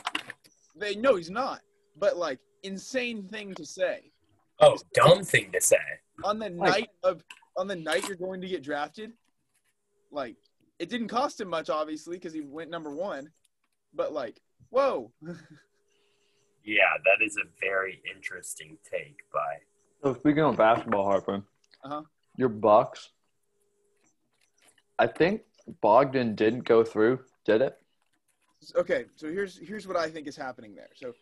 [0.74, 1.61] They know he's not.
[1.98, 4.12] But like insane thing to say.
[4.61, 5.76] Oh, dumb thing to say.
[6.24, 7.24] On the Like- night of
[7.56, 9.12] on the night you're going to get drafted,
[10.11, 10.37] like
[10.78, 13.30] it didn't cost him much obviously because he went number 1,
[13.94, 15.12] but like, whoa.
[16.64, 19.56] Yeah, that is a very interesting take by.
[20.00, 21.42] So speaking of basketball, Harper,
[21.82, 22.02] Uh-huh.
[22.37, 23.11] Your Bucks.
[24.96, 25.42] I think
[25.80, 27.76] Bogdan didn't go through, did it?
[28.77, 30.90] Okay, so here's here's what I think is happening there.
[30.94, 31.12] So,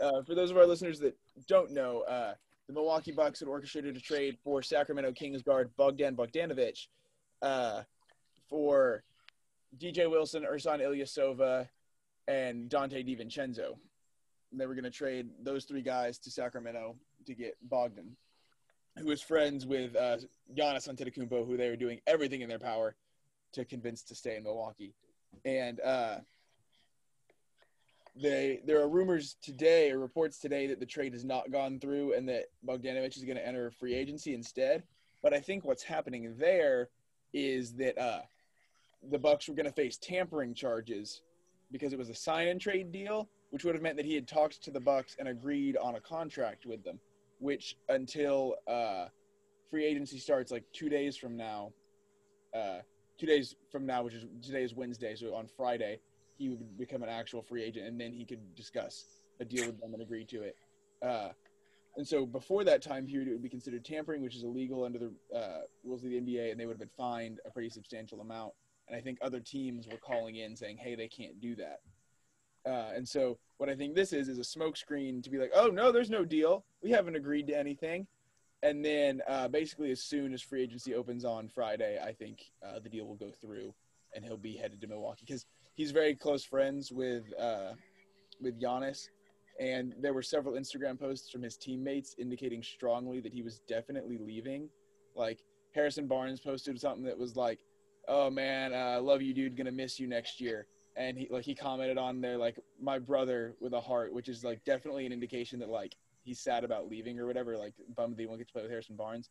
[0.00, 1.16] uh, for those of our listeners that
[1.48, 2.34] don't know, uh,
[2.68, 6.86] the Milwaukee Bucks had orchestrated a trade for Sacramento Kings guard Bogdan Bogdanovich
[7.42, 7.82] uh,
[8.48, 9.02] for
[9.78, 11.68] DJ Wilson, Ersan Ilyasova,
[12.28, 13.76] and Donte DiVincenzo.
[14.52, 18.16] And they were going to trade those three guys to Sacramento to get Bogdan,
[18.98, 20.18] who was friends with uh,
[20.56, 22.94] Giannis Antetokounmpo, who they were doing everything in their power
[23.52, 24.94] to convince to stay in Milwaukee.
[25.44, 26.18] And uh,
[28.16, 32.14] they there are rumors today or reports today that the trade has not gone through
[32.14, 34.84] and that Bogdanovich is going to enter free agency instead.
[35.22, 36.90] But I think what's happening there
[37.32, 38.20] is that uh,
[39.10, 41.22] the Bucks were going to face tampering charges
[41.72, 44.28] because it was a sign and trade deal, which would have meant that he had
[44.28, 47.00] talked to the Bucks and agreed on a contract with them,
[47.40, 49.06] which until uh,
[49.70, 51.72] free agency starts like two days from now,
[52.54, 52.78] uh,
[53.18, 55.98] two days from now, which is today is Wednesday, so on Friday
[56.36, 59.04] he would become an actual free agent, and then he could discuss
[59.40, 60.56] a deal with them and agree to it.
[61.02, 61.28] Uh,
[61.96, 64.98] and so before that time period, it would be considered tampering, which is illegal under
[64.98, 68.20] the uh, rules of the NBA, and they would have been fined a pretty substantial
[68.20, 68.52] amount.
[68.88, 71.80] And I think other teams were calling in saying, "Hey, they can't do that."
[72.66, 75.68] Uh, and so what I think this is is a smokescreen to be like, "Oh
[75.68, 76.64] no, there's no deal.
[76.82, 78.06] We haven't agreed to anything."
[78.62, 82.80] And then uh, basically, as soon as free agency opens on Friday, I think uh,
[82.80, 83.74] the deal will go through,
[84.14, 87.72] and he'll be headed to Milwaukee because he's very close friends with uh,
[88.40, 89.08] with Giannis,
[89.60, 94.18] and there were several Instagram posts from his teammates indicating strongly that he was definitely
[94.18, 94.68] leaving.
[95.14, 95.40] Like
[95.74, 97.60] Harrison Barnes posted something that was like,
[98.08, 99.56] "Oh man, I uh, love you, dude.
[99.56, 103.54] Gonna miss you next year." And he like he commented on there like my brother
[103.60, 107.18] with a heart, which is like definitely an indication that like he's sad about leaving
[107.18, 107.56] or whatever.
[107.56, 109.30] Like bummed that he won't get to play with Harrison Barnes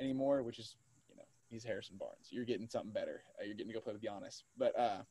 [0.00, 0.76] anymore, which is
[1.08, 2.28] you know he's Harrison Barnes.
[2.30, 3.22] You're getting something better.
[3.40, 5.02] Uh, you're getting to go play with Giannis, but uh,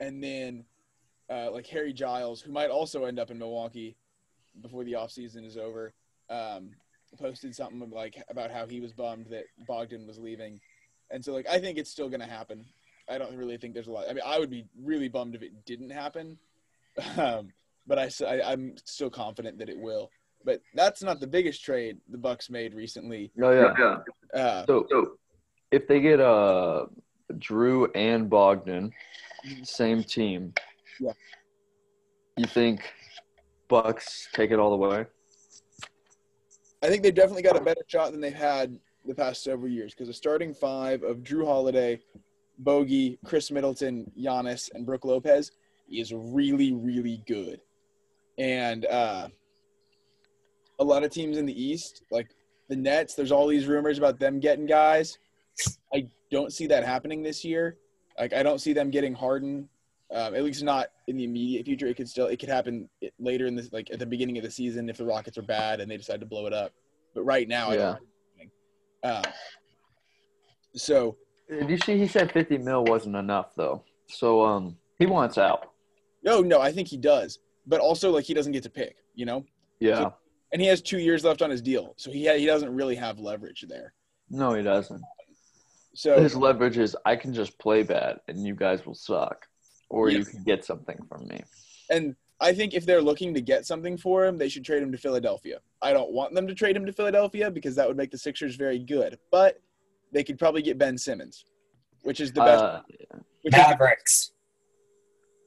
[0.00, 0.64] and then
[1.30, 3.96] uh, like Harry Giles, who might also end up in Milwaukee
[4.60, 5.92] before the offseason is over,
[6.30, 6.70] um,
[7.18, 10.60] posted something like about how he was bummed that Bogdan was leaving,
[11.10, 12.64] and so like I think it's still going to happen.
[13.08, 14.06] I don't really think there's a lot.
[14.08, 16.38] I mean, I would be really bummed if it didn't happen,
[17.16, 17.52] um,
[17.86, 20.10] but I, I I'm still confident that it will.
[20.44, 23.32] But that's not the biggest trade the Bucks made recently.
[23.42, 23.74] Oh yeah.
[23.78, 24.38] yeah.
[24.38, 25.12] Uh, so, so
[25.70, 26.86] if they get uh
[27.32, 28.92] Jrue and Bogdan,
[29.62, 30.54] same team.
[31.00, 31.12] Yeah.
[32.36, 32.92] You think
[33.68, 35.06] Bucks take it all the way?
[36.82, 39.92] I think they've definitely got a better shot than they've had the past several years
[39.92, 42.00] because the starting five of Jrue Holiday,
[42.58, 45.52] Bogey, Khris Middleton, Giannis, and Brook Lopez
[45.90, 47.60] is really, really good.
[48.38, 49.28] And uh,
[50.78, 52.28] a lot of teams in the East, like
[52.68, 55.18] the Nets, there's all these rumors about them getting guys.
[55.94, 57.76] I don't see that happening this year.
[58.18, 59.68] Like I don't see them getting Harden,
[60.12, 61.86] um, at least not in the immediate future.
[61.86, 64.50] It could still it could happen later in this, like at the beginning of the
[64.50, 66.72] season if the Rockets are bad and they decide to blow it up.
[67.14, 67.96] But right now, yeah.
[69.02, 69.22] Um,
[70.74, 71.16] so
[71.48, 71.98] did you see?
[71.98, 73.84] He said fifty mil wasn't enough though.
[74.08, 75.72] So um, he wants out.
[76.22, 78.96] No, no, I think he does, but also like he doesn't get to pick.
[79.14, 79.44] You know.
[79.80, 79.96] Yeah.
[79.96, 80.14] So,
[80.52, 82.94] and he has two years left on his deal, so he ha- he doesn't really
[82.94, 83.92] have leverage there.
[84.30, 85.02] No, he doesn't.
[85.94, 89.46] So his leverage is I can just play bad and you guys will suck,
[89.88, 90.18] or yes.
[90.18, 91.42] you can get something from me.
[91.90, 94.90] And I think if they're looking to get something for him, they should trade him
[94.92, 95.60] to Philadelphia.
[95.80, 98.56] I don't want them to trade him to Philadelphia because that would make the Sixers
[98.56, 99.60] very good, but
[100.12, 101.44] they could probably get Ben Simmons,
[102.02, 102.64] which is the best.
[102.64, 102.82] Uh,
[103.50, 104.32] Mavericks.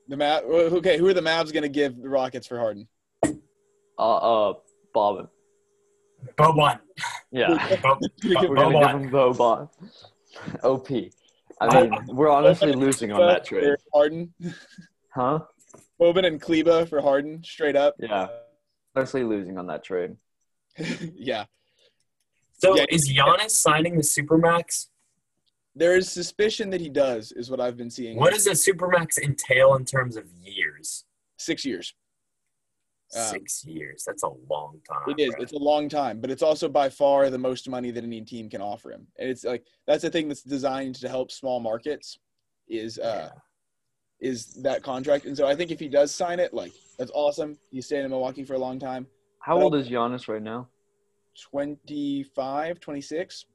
[0.07, 0.43] The Mav.
[0.45, 2.87] Okay, who are the Mavs going to give the Rockets for Harden?
[3.99, 4.53] Uh, uh,
[4.93, 5.27] Bobbin.
[6.37, 6.79] Boban.
[7.31, 7.49] Yeah,
[8.23, 9.69] we're gonna give him Boban.
[10.63, 10.89] OP.
[11.59, 13.75] I mean, we're honestly losing on that trade.
[13.93, 14.33] Harden.
[15.09, 15.39] Huh?
[15.99, 17.95] Boban and Kleber for Harden, straight up.
[17.99, 18.27] Yeah.
[18.95, 20.15] Honestly losing on that trade.
[21.15, 21.45] yeah.
[22.59, 24.87] So yeah, is Giannis signing the Supermax?
[25.75, 28.17] There is suspicion that he does, is what I've been seeing.
[28.17, 31.05] What does a Supermax entail in terms of years?
[31.37, 31.93] Six years.
[33.15, 34.03] Um, Six um, years.
[34.05, 35.15] That's a long time.
[35.17, 35.33] It is.
[35.33, 35.43] Bro.
[35.43, 38.49] It's a long time, but it's also by far the most money that any team
[38.49, 39.07] can offer him.
[39.17, 42.19] And it's like that's the thing that's designed to help small markets
[42.67, 44.29] is uh yeah.
[44.29, 45.25] is that contract.
[45.25, 47.57] And so I think if he does sign it, like that's awesome.
[47.71, 49.07] He's staying in Milwaukee for a long time.
[49.39, 50.67] How but old is Giannis right now?
[51.51, 53.45] 25, 26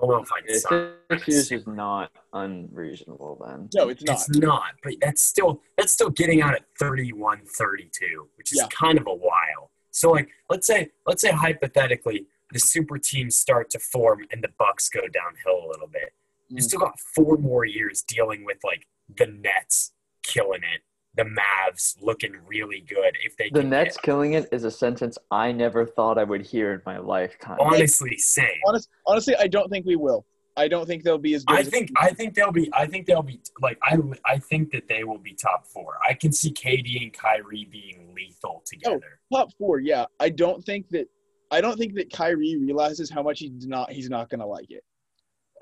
[0.00, 3.68] don't know if I six years is not unreasonable then.
[3.74, 4.16] No, it's not.
[4.16, 8.68] It's not, but that's still that's still getting out at 31, 32, which is yeah.
[8.68, 9.70] kind of a while.
[9.90, 14.50] So like let's say let's say hypothetically the super teams start to form and the
[14.58, 16.12] Bucks go downhill a little bit.
[16.48, 16.62] You Mm.
[16.62, 18.86] still got four more years dealing with like
[19.16, 20.82] the Nets killing it,
[21.16, 23.16] the Mavs looking really good.
[23.24, 26.24] If they The can Nets get- killing it is a sentence I never thought I
[26.24, 27.58] would hear in my lifetime.
[27.60, 28.46] honestly same.
[28.66, 30.24] Honest, honestly, I don't think we will.
[30.56, 31.56] I don't think they'll be as good.
[31.56, 34.70] I as- think I think they'll be I think they'll be like I I think
[34.72, 35.96] that they will be top four.
[36.06, 39.20] I can see KD and Kyrie being lethal together.
[39.32, 39.80] top four.
[39.80, 41.08] Yeah, I don't think that.
[41.52, 43.90] I don't think that Kyrie realizes how much he's not.
[43.90, 44.84] He's not gonna like it.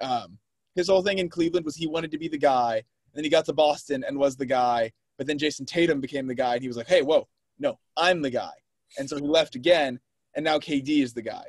[0.00, 0.38] Um,
[0.74, 2.84] his whole thing in Cleveland was he wanted to be the guy, and
[3.14, 4.92] then he got to Boston and was the guy.
[5.18, 7.26] But then Jayson Tatum became the guy, and he was like, "Hey, whoa,
[7.58, 8.52] no, I'm the guy."
[8.98, 10.00] And so he left again,
[10.34, 11.44] and now KD is the guy.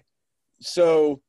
[0.59, 1.21] So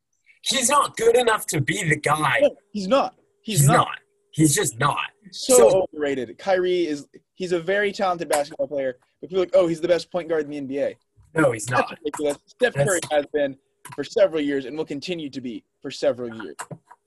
[0.42, 2.38] He's not good enough to be the guy.
[2.40, 3.14] no, he's not.
[3.42, 3.74] He's, He's not.
[3.76, 3.98] not.
[4.32, 5.10] He's just not.
[5.32, 6.36] So, So- overrated.
[6.38, 7.06] Kyrie is.
[7.34, 10.28] He's a very talented basketball player, but people are like, "Oh, he's the best point
[10.30, 10.96] guard in the NBA."
[11.34, 11.98] No, he's That's not.
[11.98, 12.38] ridiculous.
[12.46, 13.56] Steph That's- Curry has been
[13.94, 16.56] for several years and will continue to be for several years.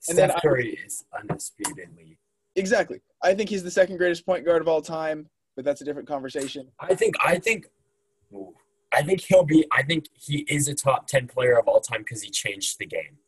[0.08, 2.18] And then Steph I- Curry is undisputedly.
[2.56, 3.00] Exactly.
[3.22, 6.08] I think he's the second greatest point guard of all time, but that's a different
[6.08, 6.68] conversation.
[6.78, 7.66] I think I think
[8.92, 12.00] I think he'll be I think he is a top 10 player of all time
[12.00, 13.18] because he changed the game.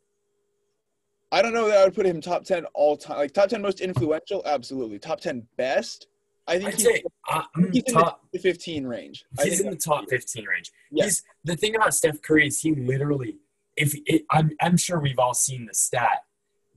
[1.32, 3.18] I don't know that I would put him top 10 all time.
[3.18, 4.98] Like top 10 most influential, absolutely.
[4.98, 6.06] Top 10 best,
[6.46, 9.24] I think I'd he's, say uh, he's in top the 15 range.
[9.38, 10.70] I he's in the top 15 range.
[10.92, 11.04] Yeah.
[11.04, 13.38] He's the thing about Steph Curry is he literally
[13.76, 16.20] if it, I'm I'm sure we've all seen the stat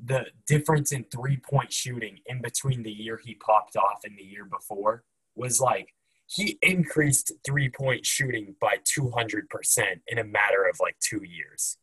[0.03, 4.23] the difference in three point shooting in between the year he popped off and the
[4.23, 5.03] year before
[5.35, 5.93] was like
[6.27, 11.77] he increased three point shooting by 200% in a matter of like 2 years.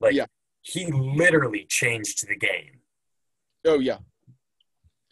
[0.00, 0.26] Like Yeah.
[0.62, 2.80] he literally changed the game,
[3.64, 3.98] Oh, yeah.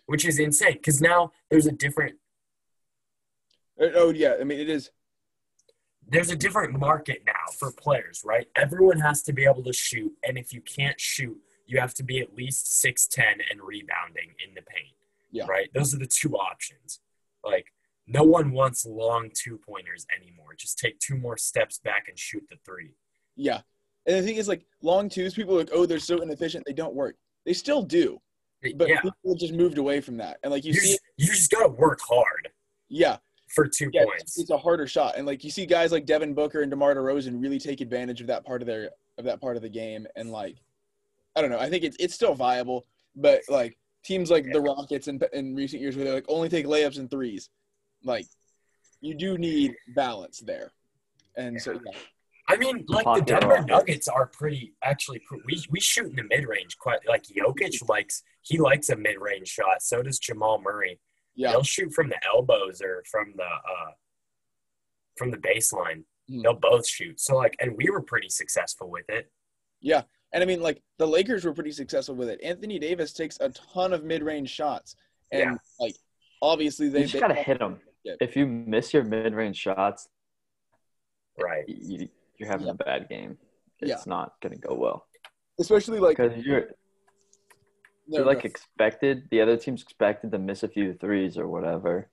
[0.07, 2.19] which is insane cuz now there's a different
[3.81, 4.35] Uh, Oh, yeah.
[4.41, 4.91] I mean, it is.
[6.11, 8.49] there's a different market now for players, right?
[8.57, 12.03] Everyone has to be able to shoot, and if you can't shoot, you have to
[12.03, 14.97] be at least six ten and rebounding in the paint.
[15.31, 15.47] Yeah.
[15.47, 15.69] Right.
[15.73, 16.99] Those are the two options.
[17.45, 17.67] Like
[18.09, 20.55] no one wants long two pointers anymore.
[20.57, 22.95] Just take two more steps back and shoot the three.
[23.37, 23.61] Yeah.
[24.07, 26.65] And the thing is, like, long twos, people are like, oh, they're so inefficient.
[26.67, 27.17] They don't work.
[27.45, 28.19] They still do.
[28.75, 29.03] But yeah.
[29.03, 30.39] people just moved away from that.
[30.43, 32.49] And, like, you You see, just, you just gotta work hard
[32.89, 33.19] yeah.
[33.49, 34.23] for two yeah, points.
[34.23, 36.95] it's, it's a harder shot, and like you see guys like Devin Booker and DeMar
[36.95, 40.07] DeRozan really take advantage of that part of their of that part of the game,
[40.17, 40.57] and like
[41.39, 45.07] I don't know, I think it's it's still viable, but like teams like the Rockets
[45.07, 47.49] in in recent years where they like only take layups and threes,
[48.03, 48.27] like
[49.01, 50.73] you do need balance there,
[51.37, 51.99] and so yeah,
[52.49, 53.63] I mean, like the Denver.
[53.63, 55.23] Nuggets are pretty actually.
[55.47, 57.01] We we shoot in the mid range quite.
[57.07, 59.81] Like Jokic likes he likes a mid range shot.
[59.83, 60.99] So does Jamal Murray.
[61.37, 63.93] yeah, They'll shoot from the elbows or from the uh,
[65.17, 66.03] from the baseline.
[66.31, 66.43] Mhm.
[66.43, 67.21] They'll both shoot.
[67.21, 69.31] So like, and we were pretty successful with it.
[69.81, 72.41] yeah, and I mean like the Lakers were pretty successful with it.
[72.43, 74.97] Anthony Davis takes a ton of mid range shots,
[75.33, 75.57] and Yeah.
[75.81, 75.95] like
[76.43, 77.81] obviously You they just they- gotta hit them.
[78.05, 78.15] Yeah.
[78.21, 80.09] If you miss your mid-range shots,
[81.39, 81.65] Right.
[81.69, 82.73] you, you're having Yeah.
[82.73, 83.39] a bad game.
[83.81, 83.99] It's Yeah.
[84.07, 85.05] not gonna go well
[85.61, 86.71] especially like because you're
[88.07, 88.49] no, you're like no.
[88.49, 89.29] expected.
[89.31, 92.09] The other team's expected to miss a few threes or whatever,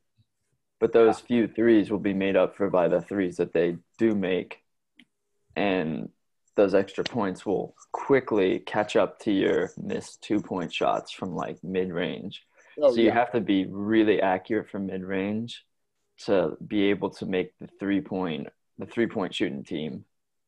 [0.80, 4.16] but those few threes will be made up for by the threes that they do
[4.16, 4.64] make,
[5.56, 6.10] and
[6.56, 11.58] those extra points will quickly catch up to your missed two point shots from like
[11.64, 12.44] mid range.
[12.82, 13.14] oh, so you yeah.
[13.14, 15.66] have to be really accurate from mid range
[16.18, 20.06] to be able to make the three point the three point shooting team,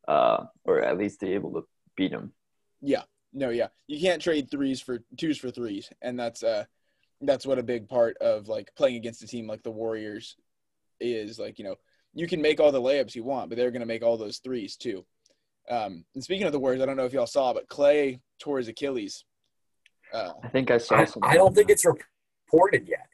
[0.07, 2.33] uh, or at least be able to beat them.
[2.81, 3.03] Yeah.
[3.33, 3.67] No, yeah.
[3.87, 5.89] You can't trade threes for twos for threes.
[6.01, 6.65] And that's uh
[7.21, 10.37] that's what a big part of like playing against a team like the Warriors
[10.99, 11.75] is like, you know,
[12.13, 14.77] you can make all the layups you want, but they're gonna make all those threes
[14.77, 15.05] too.
[15.69, 18.57] Um and speaking of the Warriors, I don't know if y'all saw, but Clay tore
[18.57, 19.25] his Achilles.
[20.13, 20.95] Uh I think I saw.
[20.97, 23.07] I, something I don't think it's reported yet.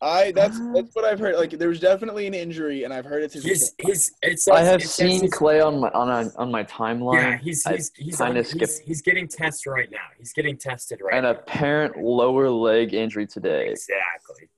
[0.00, 1.36] I that's Uh, that's what I've heard.
[1.36, 4.54] Like there was definitely an injury and I've heard it's his He's he's it says,
[4.54, 7.14] I have it seen he's- Clay on my on a, on my timeline.
[7.22, 10.06] Yeah, he's he's he's, kinda on, skipped- he's he's getting tested right now.
[10.18, 11.30] He's getting tested right an now.
[11.30, 13.68] apparent lower leg injury today.
[13.70, 14.48] Exactly.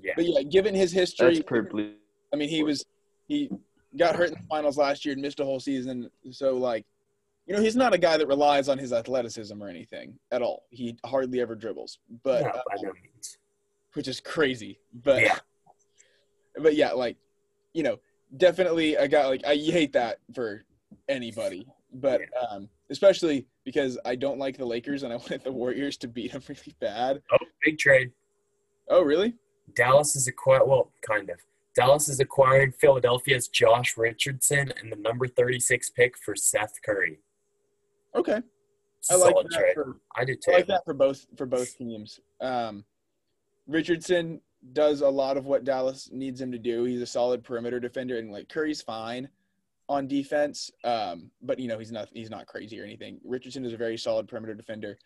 [0.00, 0.12] Yeah.
[0.16, 1.94] but yeah, given his history, That's pretty.
[2.32, 2.84] I mean, he was
[3.26, 3.50] he
[3.96, 6.10] got hurt in the finals last year and missed a whole season.
[6.30, 6.84] So like,
[7.46, 10.64] you know, he's not a guy that relies on his athleticism or anything at all.
[10.70, 13.38] He hardly ever dribbles, but no, uh, by no means.
[13.94, 14.78] which is crazy.
[14.92, 15.38] But Yeah.
[16.60, 17.16] but yeah, like
[17.72, 17.98] you know,
[18.36, 20.64] definitely a guy like I hate that for
[21.08, 22.20] anybody, but
[22.50, 26.32] um, especially because I don't like the Lakers and I wanted the Warriors to beat
[26.32, 27.20] them really bad.
[27.32, 28.12] Oh, big trade.
[28.88, 29.34] Oh, really?
[29.74, 31.38] Dallas is a quite well, kind of.
[31.74, 37.18] Dallas is acquiring Philadelphia's Josh Richardson and the number 36 pick for Seth Curry.
[38.14, 38.40] Okay,
[39.10, 39.74] I like Solid that trade.
[39.74, 42.20] for I do I like that for both for both teams.
[42.40, 42.84] Um,
[43.66, 44.40] Richardson
[44.72, 46.84] does a lot of what Dallas needs him to do.
[46.84, 49.28] He's a solid perimeter defender, and like Curry's fine
[49.88, 53.20] on defense, um, but you know he's not he's not crazy or anything.
[53.24, 54.96] Richardson is a very solid perimeter defender,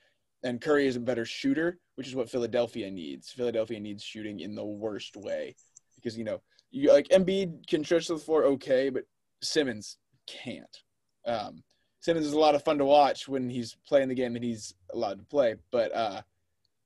[0.45, 3.31] and Curry is a better shooter, which is what Philadelphia needs.
[3.33, 5.57] Philadelphia needs shooting in the worst way
[5.97, 6.41] because you know
[6.71, 9.05] you like Embiid can stretch the floor okay, but
[9.43, 10.83] Simmons can't.
[11.27, 11.63] Um,
[12.01, 14.75] Simmons is a lot of fun to watch when he's playing the game that he's
[14.93, 16.23] allowed to play, but uh,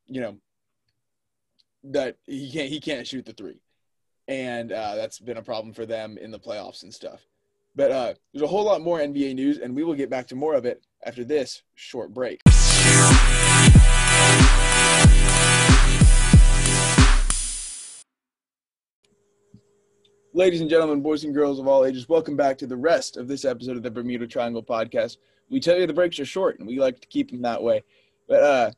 [0.07, 0.37] you know
[1.85, 3.61] that he can't he can't shoot the three,
[4.29, 7.27] and uh, that's been a problem for them in the playoffs and stuff.
[7.75, 10.37] But uh, there's a whole lot more NBA news, and we will get back to
[10.37, 12.41] more of it after this short break.
[20.35, 23.29] Ladies and gentlemen, boys and girls of all ages, welcome back to the rest of
[23.29, 25.19] this episode of the Bermuda Triangle Podcast.
[25.51, 27.85] We tell you the breaks are short, and we like to keep them that way.
[28.27, 28.71] But uh,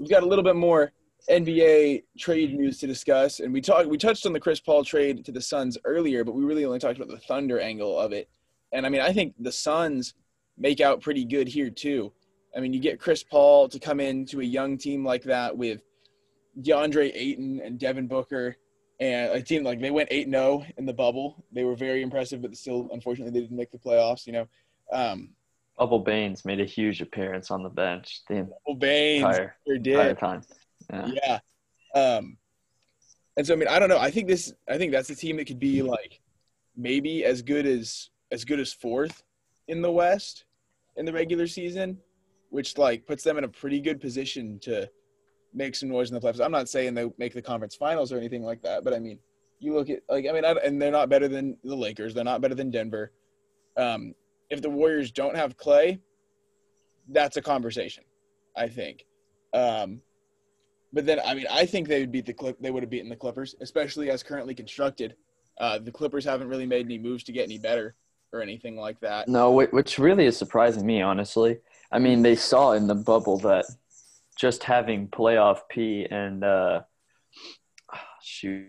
[0.00, 0.90] we've got a little bit more
[1.30, 3.88] NBA trade news to discuss, and we talked.
[3.88, 6.80] We touched on the Chris Paul trade to the Suns earlier, but we really only
[6.80, 8.28] talked about the Thunder angle of it.
[8.72, 10.14] And I mean, I think the Suns
[10.58, 12.12] make out pretty good here too.
[12.56, 15.82] I mean, you get Chris Paul to come into a young team like that with
[16.60, 18.56] DeAndre Ayton and Devin Booker
[18.98, 21.44] and a team like they went 8-0 in the bubble.
[21.52, 24.26] They were very impressive, but still, unfortunately, they didn't make the playoffs.
[24.26, 24.48] You know,
[24.92, 25.30] um,
[25.78, 30.18] Bubble Baynes made a huge appearance on the bench the Baynes entire, sure entire did.
[30.18, 30.42] time.
[30.90, 31.10] Yeah.
[31.14, 31.38] Yeah.
[31.94, 32.38] Um,
[33.36, 33.98] and so I mean, I don't know.
[33.98, 34.52] I think this.
[34.68, 36.20] I think that's a team that could be like
[36.76, 39.22] maybe as good as as good as fourth
[39.68, 40.44] in the West
[40.96, 41.98] in the regular season,
[42.48, 44.88] which like puts them in a pretty good position to
[45.56, 46.44] make some noise in the playoffs.
[46.44, 49.18] I'm not saying they make the conference finals or anything like that, but I mean,
[49.58, 52.14] you look at like I mean, I, and they're not better than the Lakers.
[52.14, 53.10] They're not better than Denver.
[53.76, 54.14] Um,
[54.50, 55.98] if the Warriors don't have Clay,
[57.08, 58.04] that's a conversation.
[58.56, 59.04] I think.
[59.52, 60.00] Um,
[60.92, 62.58] but then, I mean, I think they would beat the Clip.
[62.60, 65.16] They would have beaten the Clippers, especially as currently constructed.
[65.58, 67.94] Uh, the Clippers haven't really made any moves to get any better
[68.32, 69.28] or anything like that.
[69.28, 71.58] No, which really is surprising me, honestly.
[71.92, 73.64] I mean, they saw in the bubble that
[74.36, 76.82] just having playoff P and uh,
[78.22, 78.68] shoot,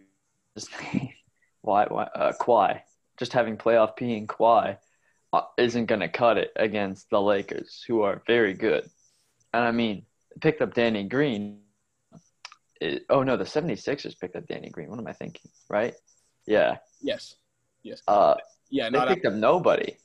[0.55, 1.09] his name,
[1.61, 2.82] why, why, uh, Kawhi,
[3.18, 4.78] just having playoff P and Kawhi
[5.34, 8.89] uh, isn't going to cut it against the Lakers, who are very good.
[9.53, 10.05] And I mean,
[10.41, 11.59] picked up Danny Green.
[12.80, 14.89] It, oh no, the 76ers picked up Danny Green.
[14.89, 15.51] What am I thinking?
[15.70, 15.95] Right?
[16.45, 16.78] Yeah.
[17.01, 17.36] Yes,
[17.84, 18.36] yes, Uh,
[18.70, 19.97] yeah, they picked up nobody.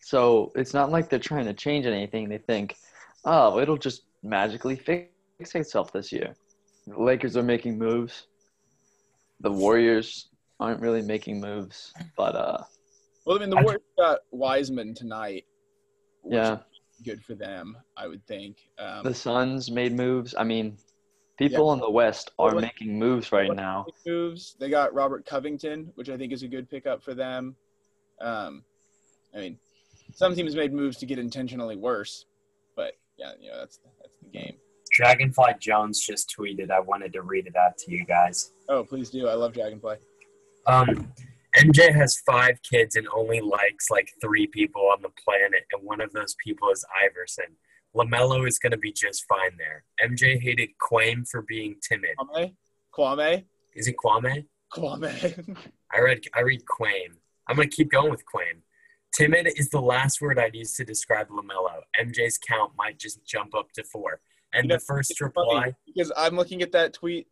[0.00, 2.28] So it's not like they're trying to change anything.
[2.28, 2.76] They think,
[3.24, 5.08] oh, it'll just magically fix
[5.54, 6.34] itself this year.
[6.86, 8.26] The Lakers are making moves.
[9.40, 10.28] The Warriors
[10.60, 12.62] aren't really making moves, but uh,
[13.24, 15.44] Well, I mean, the Warriors got Wiseman tonight.
[16.22, 18.56] which yeah, is good for them, I would think.
[18.78, 20.34] Um, the Suns made moves.
[20.38, 20.78] I mean,
[21.38, 23.86] people in the West are Portland- making moves right now.
[24.06, 24.56] moves.
[24.58, 27.54] They got Robert Covington, which I think is a good pickup for them.
[28.20, 28.64] Um,
[29.34, 29.58] I mean,
[30.14, 32.24] some teams made moves to get intentionally worse,
[32.74, 33.95] but yeah, you know that's that's
[34.32, 34.56] the game.
[34.92, 36.70] Dragonfly Jones just tweeted.
[36.70, 38.52] I wanted to read it out to you guys.
[38.68, 39.28] Oh, please do.
[39.28, 39.96] I love Dragonfly.
[40.66, 41.12] Um,
[41.56, 46.00] MJ has five kids and only likes like three people on the planet, and one
[46.00, 47.56] of those people is Iverson.
[47.96, 49.84] LaMelo is going to be just fine there.
[50.02, 52.10] MJ hated Quame for being timid.
[52.18, 52.54] Kwame,
[52.94, 54.44] Kwame, Is it Kwame?
[54.72, 55.56] Kwame.
[55.94, 57.16] I read I read Quame.
[57.48, 58.62] I'm gonna keep going with Quame.
[59.16, 61.80] Timid is the last word I'd use to describe LaMelo.
[61.98, 64.20] MJ's count might just jump up to four.
[64.52, 67.26] And You know, the first reply, because I'm looking at that tweet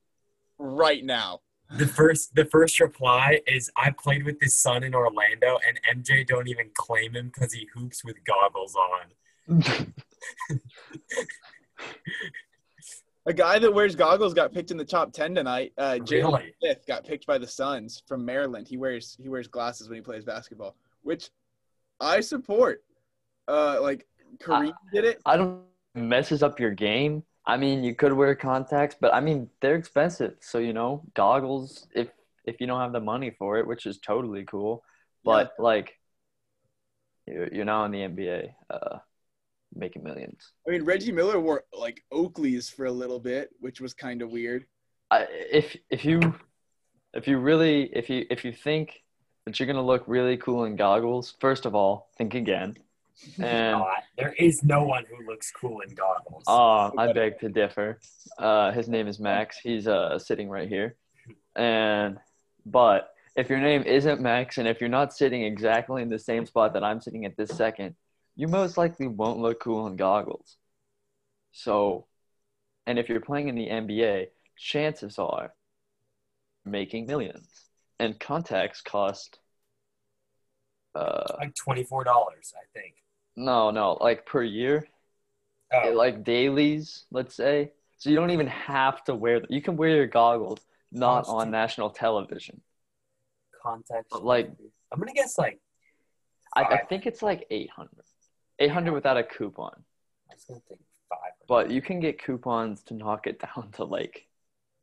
[0.59, 1.41] right now.
[1.77, 6.27] the first the first reply is I played with his son in Orlando, and MJ
[6.27, 9.63] don't even claim him because he hoops with goggles on.
[13.27, 15.73] A guy that wears goggles got picked in the top ten tonight.
[15.79, 16.55] Uh, Jalen Really?
[16.61, 18.69] Smith got picked by the Suns from Maryland.
[18.69, 21.31] He wears he wears glasses when he plays basketball, which
[22.01, 22.83] I support.
[23.47, 24.07] Uh, like
[24.39, 25.21] Kareem did it.
[25.27, 25.63] I don't
[25.95, 27.23] messes up your game.
[27.47, 30.37] I mean, you could wear contacts, but I mean, they're expensive.
[30.41, 32.09] So you know, goggles if
[32.45, 34.83] if you don't have the money for it, which is totally cool.
[35.25, 35.99] But like,
[37.27, 38.99] you're, you're not in the NBA, uh,
[39.75, 40.53] making millions.
[40.69, 44.31] I mean, Reggie Miller wore like Oakleys for a little bit, which was kind of
[44.31, 44.67] weird.
[45.11, 46.35] I, if if you
[47.15, 49.03] if you really if you if you think
[49.47, 52.77] that you're gonna look really cool in goggles, first of all, think again.
[53.39, 53.81] And
[54.19, 56.43] there is no one who looks cool in goggles.
[56.49, 58.01] Oh, I beg to differ.
[58.39, 59.57] Uh, his name is Max.
[59.57, 60.97] He's uh, sitting right here.
[61.55, 62.19] And
[62.67, 66.45] but if your name isn't Max, and if you're not sitting exactly in the same
[66.45, 67.95] spot that I'm sitting at this second,
[68.35, 70.57] you most likely won't look cool in goggles.
[71.53, 72.07] So,
[72.87, 74.27] and if you're playing in the NBA,
[74.57, 75.55] chances are
[76.65, 77.65] making millions.
[78.01, 79.39] And contacts cost
[80.95, 82.95] uh Like twenty four dollars, I think.
[83.37, 84.87] no, no, like per year,
[85.73, 87.73] Oh, like dailies, let's say.
[87.99, 89.49] So you don't even have to wear them.
[89.51, 90.61] You can wear your goggles
[90.93, 92.61] not on national television.
[93.63, 94.09] contacts.
[94.11, 94.51] But, like-
[94.93, 95.59] I'm gonna guess like
[96.55, 97.91] I, I think it's like 800.
[98.61, 99.73] 800 without a coupon.
[100.31, 101.33] I was gonna think five.
[101.49, 104.27] But you can get coupons to knock it down to like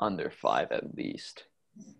[0.01, 1.45] under five at least.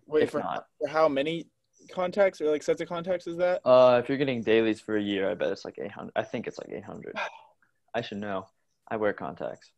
[0.06, 1.46] Wait for, not, for how many
[1.90, 3.60] contacts or like sets of contacts is that?
[3.64, 6.12] uh, if you're getting dailies for a year, I bet it's like 800.
[6.16, 7.16] I think it's like 800.
[7.94, 8.46] I should know.
[8.88, 9.70] I wear contacts,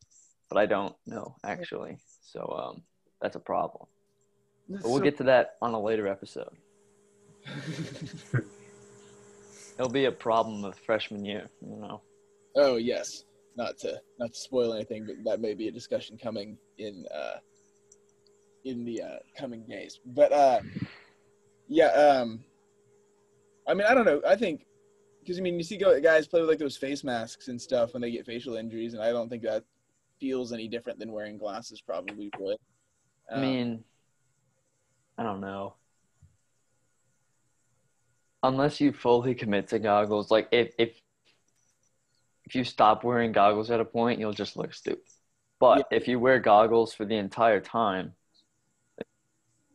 [0.48, 1.98] but I don't know actually.
[2.22, 2.40] So
[2.74, 2.82] um,
[3.20, 3.86] that's a problem.
[4.68, 6.56] But we'll get to that on a later episode.
[9.78, 12.00] It'll be a problem of freshman year, you know.
[12.56, 13.24] oh yes,
[13.56, 17.38] not to not to spoil anything, but that may be a discussion coming in uh,
[18.64, 20.00] in the uh, coming days.
[20.06, 20.60] But uh,
[21.68, 22.44] yeah, um,
[23.68, 24.20] I mean, I don't know.
[24.26, 24.66] I think
[25.20, 28.02] because I mean, you see guys play with like those face masks and stuff when
[28.02, 29.64] they get facial injuries, and I don't think that
[30.20, 32.56] feels any different than wearing glasses probably would.
[33.30, 33.84] I Um, mean,
[35.16, 35.74] I don't know.
[38.42, 41.00] Unless you fully commit to goggles, like if if
[42.44, 45.00] if you stop wearing goggles at a point, you'll just look stupid.
[45.58, 48.12] But if you wear goggles for the entire time,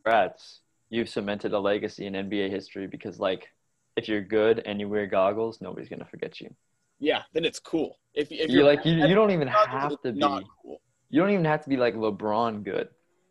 [0.04, 3.48] congrats, you've cemented a legacy in NBA history because like
[3.96, 6.54] if you're good and you wear goggles, nobody's gonna forget you.
[6.98, 7.98] yeah, then it's cool.
[8.14, 10.80] If if you you're like you, you don't even goggles, have to be cool.
[11.10, 12.88] you don't even have to be like LeBron good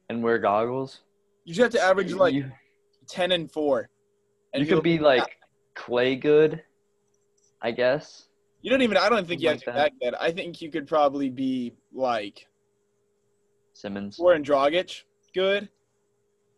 [0.09, 1.01] and wear goggles.
[1.45, 2.51] You just have to average like you,
[3.07, 3.89] ten and four.
[4.53, 5.37] you you'll- could be like
[5.75, 6.63] clay good,
[7.61, 8.25] I guess.
[8.61, 8.97] You don't even.
[8.97, 10.15] I don't think you have to Something be that good.
[10.19, 12.45] I think you could probably be like
[13.73, 14.17] Simmons.
[14.19, 15.03] Goran Dragic
[15.33, 15.69] good,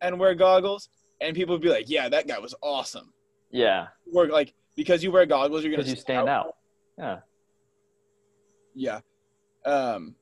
[0.02, 0.90] and wear goggles,
[1.20, 3.14] and people would be like, "Yeah, that guy was awesome."
[3.52, 6.56] Yeah, Wear like because you wear goggles, you're gonna you stand out.
[6.98, 7.20] Yeah.
[8.74, 9.00] Yeah.
[9.66, 10.16] Um,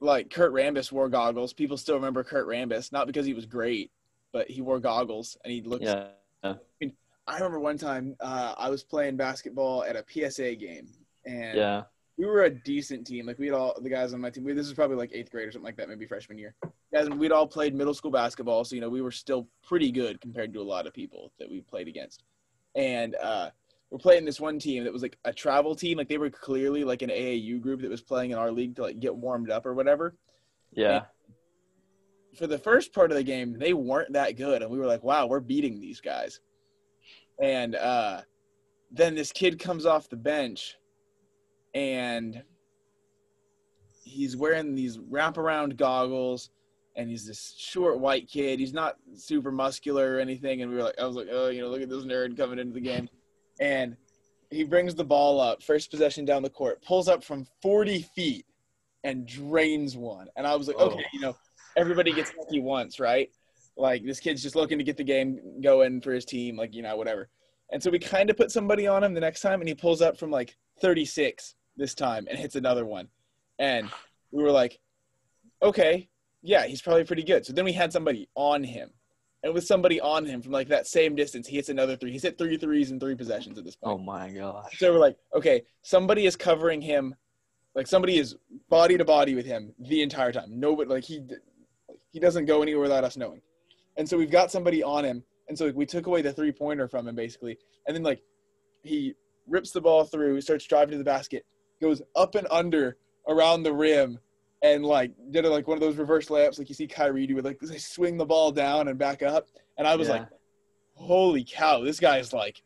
[0.00, 1.52] like Kurt Rambis wore goggles.
[1.52, 3.90] People still remember Kurt Rambis, not because he was great,
[4.32, 5.84] but he wore goggles and he looked.
[5.84, 6.08] Yeah.
[7.24, 10.88] I remember one time uh, I was playing basketball at a PSA game,
[11.24, 11.82] and Yeah.
[12.18, 13.26] We were a decent team.
[13.26, 14.44] Like we had all the guys on my team.
[14.44, 16.54] We, this is probably like eighth grade or something like that, maybe freshman year.
[16.92, 20.20] Guys, we'd all played middle school basketball, so you know we were still pretty good
[20.20, 22.24] compared to a lot of people that we played against.
[22.74, 23.50] And uh,
[23.90, 25.98] we're playing this one team that was like a travel team.
[25.98, 28.82] Like they were clearly like an AAU group that was playing in our league to
[28.82, 30.14] like get warmed up or whatever.
[30.72, 31.04] Yeah.
[32.36, 35.02] For the first part of the game, they weren't that good, and we were like,
[35.02, 36.40] "Wow, we're beating these guys."
[37.38, 38.22] And uh,
[38.90, 40.76] then this kid comes off the bench,
[41.74, 42.42] and
[44.04, 46.50] he's wearing these wraparound goggles,
[46.96, 48.60] and he's this short white kid.
[48.60, 51.60] He's not super muscular or anything, and we were like, I was like, "Oh, you
[51.60, 53.08] know, look at this nerd coming into the game,"
[53.60, 53.96] and
[54.50, 58.44] he brings the ball up, first possession down the court, pulls up from 40 feet,
[59.02, 60.28] and drains one.
[60.36, 60.90] And I was like, Oh.
[60.90, 61.34] okay, you know,
[61.76, 63.30] everybody gets lucky once, right?
[63.76, 66.82] Like this kid's just looking to get the game going for his team, like you
[66.82, 67.30] know, whatever.
[67.70, 70.02] And so we kind of put somebody on him the next time, and he pulls
[70.02, 73.08] up from like 36 this time and hits another one.
[73.58, 73.88] And
[74.30, 74.78] we were like,
[75.62, 76.08] okay,
[76.42, 77.46] yeah, he's probably pretty good.
[77.46, 78.90] So then we had somebody on him.
[79.44, 82.12] And with somebody on him from like that same distance, he hits another three.
[82.12, 83.92] He's hit three threes in three possessions at this point.
[83.92, 84.78] Oh my gosh.
[84.78, 87.14] So we're like, okay, somebody is covering him,
[87.74, 88.36] like somebody is
[88.68, 90.60] body to body with him the entire time.
[90.60, 91.22] Nobody, like he,
[92.12, 93.40] he doesn't go anywhere without us knowing.
[93.96, 96.52] And so we've got somebody on him, and so like, we took away the three
[96.52, 98.22] pointer from him basically, and then like
[98.82, 99.14] he
[99.46, 101.44] rips the ball through, starts driving to the basket,
[101.82, 102.96] goes up and under
[103.28, 104.18] around the rim,
[104.62, 107.34] and like did it like one of those reverse layups like you see Kyrie do
[107.34, 110.14] with like they swing the ball down and back up, and I was Yeah.
[110.14, 110.28] like,
[110.94, 112.62] holy cow, this guy is like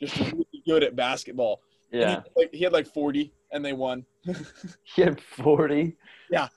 [0.00, 1.60] just really good at basketball.
[1.92, 2.22] Yeah.
[2.34, 4.04] He, like, he had like 40 and they won
[4.82, 5.96] He had 40.
[6.30, 6.48] Yeah.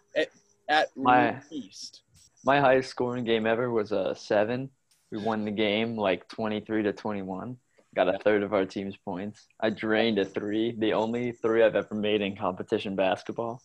[0.69, 2.01] at My- least.
[2.45, 4.69] My highest scoring game ever was a seven.
[5.11, 7.57] We won the game like 23 to 21.
[7.97, 9.47] Got a third of our team's points.
[9.59, 13.59] I drained a three, the only three I've ever made in competition basketball.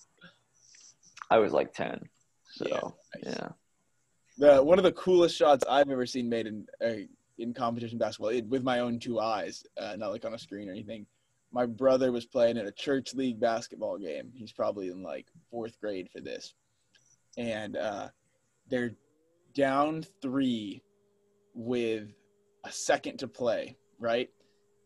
[1.30, 2.00] I was like 10.
[2.50, 3.48] So, Yeah, yeah.
[4.38, 7.04] The one of the coolest shots I've ever seen made in uh,
[7.36, 10.70] in competition basketball it, with my own two eyes, uh, not like on a screen
[10.70, 11.04] or anything.
[11.52, 14.32] My brother was playing in a church league basketball game.
[14.34, 16.54] He's probably in like fourth grade for this,
[17.36, 18.08] and uh,
[18.70, 18.94] they're
[19.52, 20.82] down three
[21.54, 22.12] with
[22.66, 24.28] a second to play, right?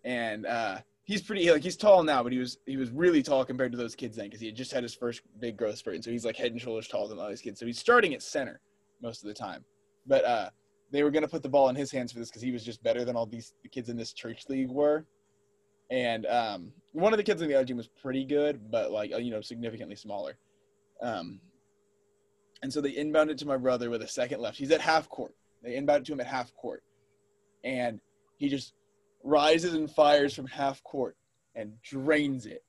[0.05, 3.45] And uh, he's pretty like he's tall now, but he was he was really tall
[3.45, 5.97] compared to those kids then because he had just had his first big growth spurt,
[5.97, 7.59] and so he's like head and shoulders taller than all these kids.
[7.59, 8.61] So he's starting at center
[9.03, 9.65] most of the time,
[10.07, 10.51] but uh,
[10.91, 12.83] they were gonna put the ball in his hands for this because he was just
[12.83, 15.05] better than all these the kids in this church league were,
[15.91, 19.11] and um, one of the kids in the other team was pretty good, but like
[19.11, 20.37] you know significantly smaller.
[21.03, 21.41] Um,
[22.63, 24.59] and so they inbounded to my brother with a second left.
[24.59, 25.35] He's at half court.
[25.63, 26.83] They inbounded to him at half court,
[27.65, 28.01] and
[28.39, 28.73] he just
[29.23, 31.17] rises and fires from half court
[31.55, 32.65] and drains it.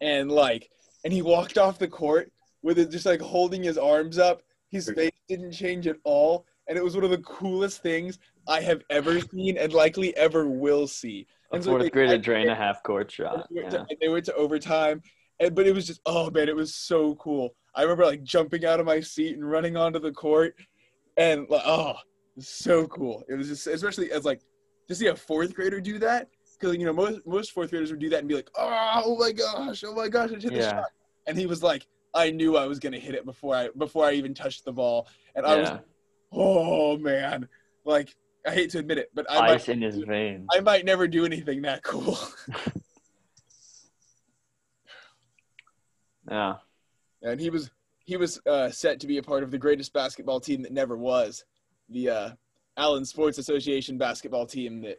[0.00, 0.70] And like,
[1.04, 2.32] and he walked off the court
[2.62, 4.42] with it just like holding his arms up.
[4.70, 6.46] His face didn't change at all.
[6.66, 8.18] And it was one of the coolest things
[8.48, 11.26] I have ever seen and likely ever will see.
[11.52, 13.46] A And so fourth grader drain a half court shot.
[13.54, 13.78] they went, Yeah.
[13.80, 15.02] to, they went to overtime,
[15.40, 17.54] and, but it was just oh man, it was so cool.
[17.74, 20.54] I remember like jumping out of my seat and running onto the court,
[21.16, 21.94] and like oh,
[22.38, 23.24] so cool.
[23.28, 24.40] It was just especially as like
[24.88, 26.28] to see a fourth grader do that
[26.58, 29.32] because you know most most fourth graders would do that and be like oh, my
[29.32, 30.90] gosh, oh my gosh, I hit the shot,
[31.26, 34.12] and he was like I knew I was gonna hit it before I before I
[34.12, 35.78] even touched the ball, and I was Yeah.
[36.32, 37.48] oh man,
[37.84, 38.14] like
[38.46, 40.46] I hate to admit it, but I Ice might, in his veins.
[40.52, 42.18] I might never do anything that cool.
[46.30, 46.54] Yeah.
[47.22, 47.70] and he was
[48.06, 50.96] he was uh, set to be a part of the greatest basketball team that never
[50.96, 51.44] was,
[51.88, 52.30] the uh,
[52.76, 54.98] Allen Sports Association basketball team that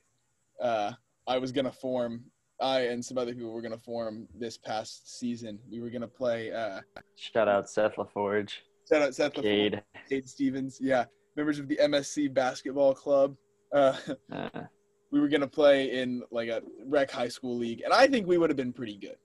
[0.61, 0.91] uh,
[1.27, 2.23] I was gonna form.
[2.61, 5.59] I and some other people were gonna form this past season.
[5.69, 6.51] We were gonna play.
[6.51, 6.81] Uh,
[7.15, 8.51] Shout out Seth LaForge.
[8.89, 9.81] shout out Seth Cade.
[10.09, 11.05] Cade Stevens, yeah,
[11.35, 13.35] members of the MSC basketball club.
[13.73, 13.97] Uh,
[14.31, 14.49] Uh,
[15.11, 18.37] we were gonna play in like a rec high school league, and I think we
[18.37, 19.17] would have been pretty good.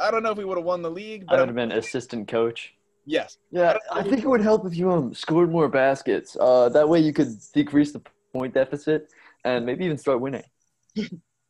[0.00, 2.26] I don't know if we would have won the league, I would have been assistant
[2.28, 2.72] coach.
[3.04, 6.36] Yes, Yeah, I think it would help if you um scored more baskets.
[6.38, 9.12] Uh, that way you could decrease the point deficit
[9.44, 10.44] and maybe even start winning.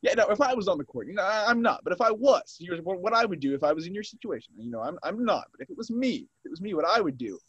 [0.03, 0.25] Yeah, no.
[0.27, 1.79] If I was on the court, you know, I, I'm not.
[1.85, 4.03] But if I was, here's what, what I would do if I was in your
[4.03, 4.53] situation.
[4.57, 5.45] You know, I'm I'm not.
[5.51, 7.39] But if it was me, if it was me, what I would do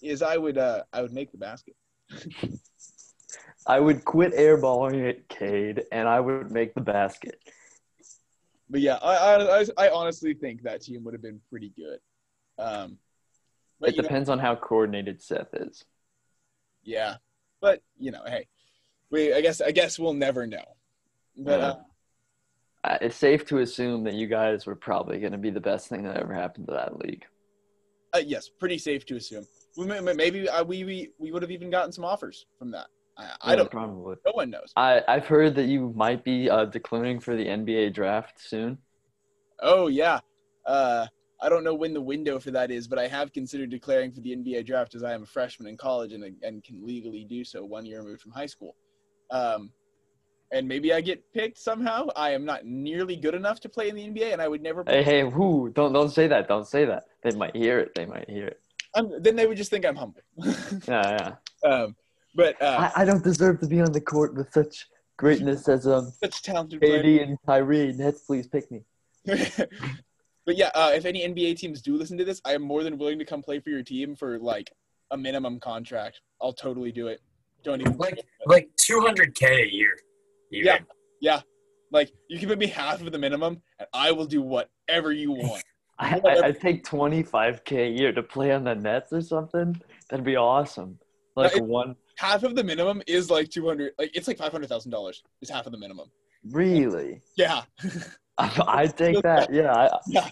[0.00, 1.76] is I would uh I would make the basket.
[3.66, 7.38] I would quit airballing it, Cade, and I would make the basket.
[8.70, 11.98] But yeah, I I, I, I honestly think that team would have been pretty good.
[12.58, 12.96] Um,
[13.80, 15.84] but It you know, depends on how coordinated Seth is.
[16.82, 17.16] yeah,
[17.60, 18.46] but you know, hey,
[19.10, 20.64] we I guess I guess we'll never know.
[21.36, 21.74] But uh,
[22.84, 25.88] Uh, it's safe to assume that you guys were probably going to be the best
[25.88, 27.24] thing that ever happened to that league.
[28.14, 29.46] uh, yes, pretty safe to assume.
[29.76, 32.86] We may, maybe uh, we we we would have even gotten some offers from that.
[33.16, 33.70] I, I don't.
[33.70, 34.16] probably.
[34.26, 34.72] No one knows.
[34.76, 38.78] I I've heard that you might be uh, declaring for the NBA draft soon.
[39.60, 40.20] Oh yeah.
[40.66, 41.06] Uh,
[41.40, 44.20] I don't know when the window for that is, but I have considered declaring for
[44.20, 47.44] the NBA draft as I am a freshman in college and and can legally do
[47.44, 48.74] so one year removed from high school.
[49.30, 49.70] Um,
[50.50, 52.06] and maybe I get picked somehow.
[52.16, 54.82] I am not nearly good enough to play in the NBA, and I would never.
[54.86, 55.70] Hey, hey, whoo!
[55.70, 56.48] Don't don't say that.
[56.48, 57.04] Don't say that.
[57.22, 57.94] They might hear it.
[57.94, 58.60] They might hear it.
[58.94, 60.22] I'm, then they would just think I'm humble.
[60.88, 61.34] Yeah,
[61.64, 61.70] yeah.
[61.70, 61.96] um,
[62.34, 64.86] but uh, I, I don't deserve to be on the court with such
[65.16, 67.02] greatness as um such talented player.
[67.02, 67.92] KD and Kyrie.
[67.92, 68.82] Nets, please pick me.
[70.48, 72.96] but yeah, uh, if any NBA teams do listen to this, I am more than
[72.96, 74.72] willing to come play for your team for like
[75.10, 76.22] a minimum contract.
[76.40, 77.20] I'll totally do it.
[77.64, 79.90] Don't even Like like 200k a year.
[80.50, 80.66] even.
[80.66, 80.78] Yeah.
[81.20, 81.40] Yeah.
[81.92, 85.32] Like you can pay me half of the minimum and I will do whatever you
[85.44, 85.62] want.
[85.98, 89.20] I, I I'd take twenty five k a year to play on the Nets or
[89.20, 89.78] something.
[90.08, 90.98] That'd be awesome.
[91.36, 95.50] Like it- one half of the minimum is like 200 like it's like $500,000 is
[95.50, 96.10] half of the minimum.
[96.50, 97.20] really.
[97.36, 97.64] Yeah.
[98.68, 99.52] I'd take that.
[99.52, 100.28] Yeah, I, yeah.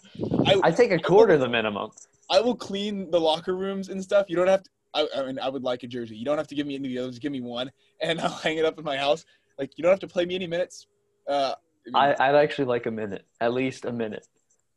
[0.47, 1.91] I, I'd take a quarter of the minimum.
[2.31, 4.27] I will clean the locker rooms and stuff.
[4.29, 6.17] You don't have to I, I mean I would like a jersey.
[6.17, 7.19] You don't have to give me any of the others.
[7.19, 9.25] Give me one and I'll hang it up in my house.
[9.59, 10.87] Like you don't have to play me any minutes.
[11.29, 11.55] Uh
[11.87, 14.27] I mean, I, I'd actually like a minute, at least a minute.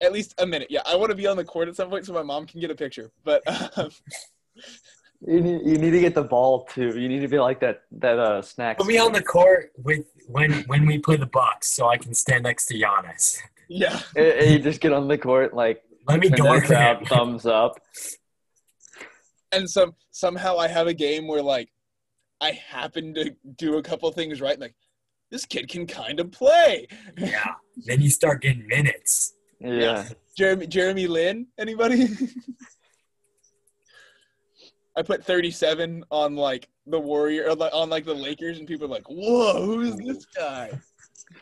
[0.01, 0.67] at least a minute.
[0.69, 2.59] Yeah, I want to be on the court at some point so my mom can
[2.59, 3.11] get a picture.
[3.23, 3.41] But
[3.77, 3.89] um,
[5.27, 6.97] You need, you need to get the ball too.
[6.97, 8.77] You need to be like that that uh snack.
[8.77, 12.13] Put me on the court with when when we play the Bucks, so I can
[12.13, 13.37] stand next to Giannis.
[13.67, 16.63] yeah, And- and you just get on the court like Let me and the guard
[16.63, 17.79] crowd thumbs up.
[19.51, 21.69] and some somehow I have a game where like
[22.41, 24.57] I happen to do a couple things right.
[24.59, 24.75] Like
[25.31, 26.87] this kid can kind of play.
[27.17, 27.55] Yeah.
[27.85, 29.33] Then you start getting minutes.
[29.59, 30.07] Yeah.
[30.37, 32.07] Jeremy Jeremy Lin, anybody?
[34.95, 39.07] I put 37 on like the Warrior on like the Lakers, and people are like,
[39.07, 40.71] "Whoa, who's this guy?"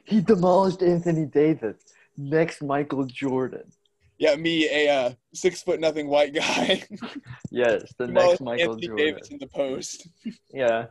[0.06, 1.78] He demolished Anthony Davis.
[2.18, 3.72] Next Michael Jordan.
[4.18, 6.84] Yeah, me, a uh, six foot nothing white guy.
[7.52, 9.06] Yes, the Demolished next Michael Anthony Jordan.
[9.06, 10.08] Davis in the post.
[10.54, 10.88] Yeah.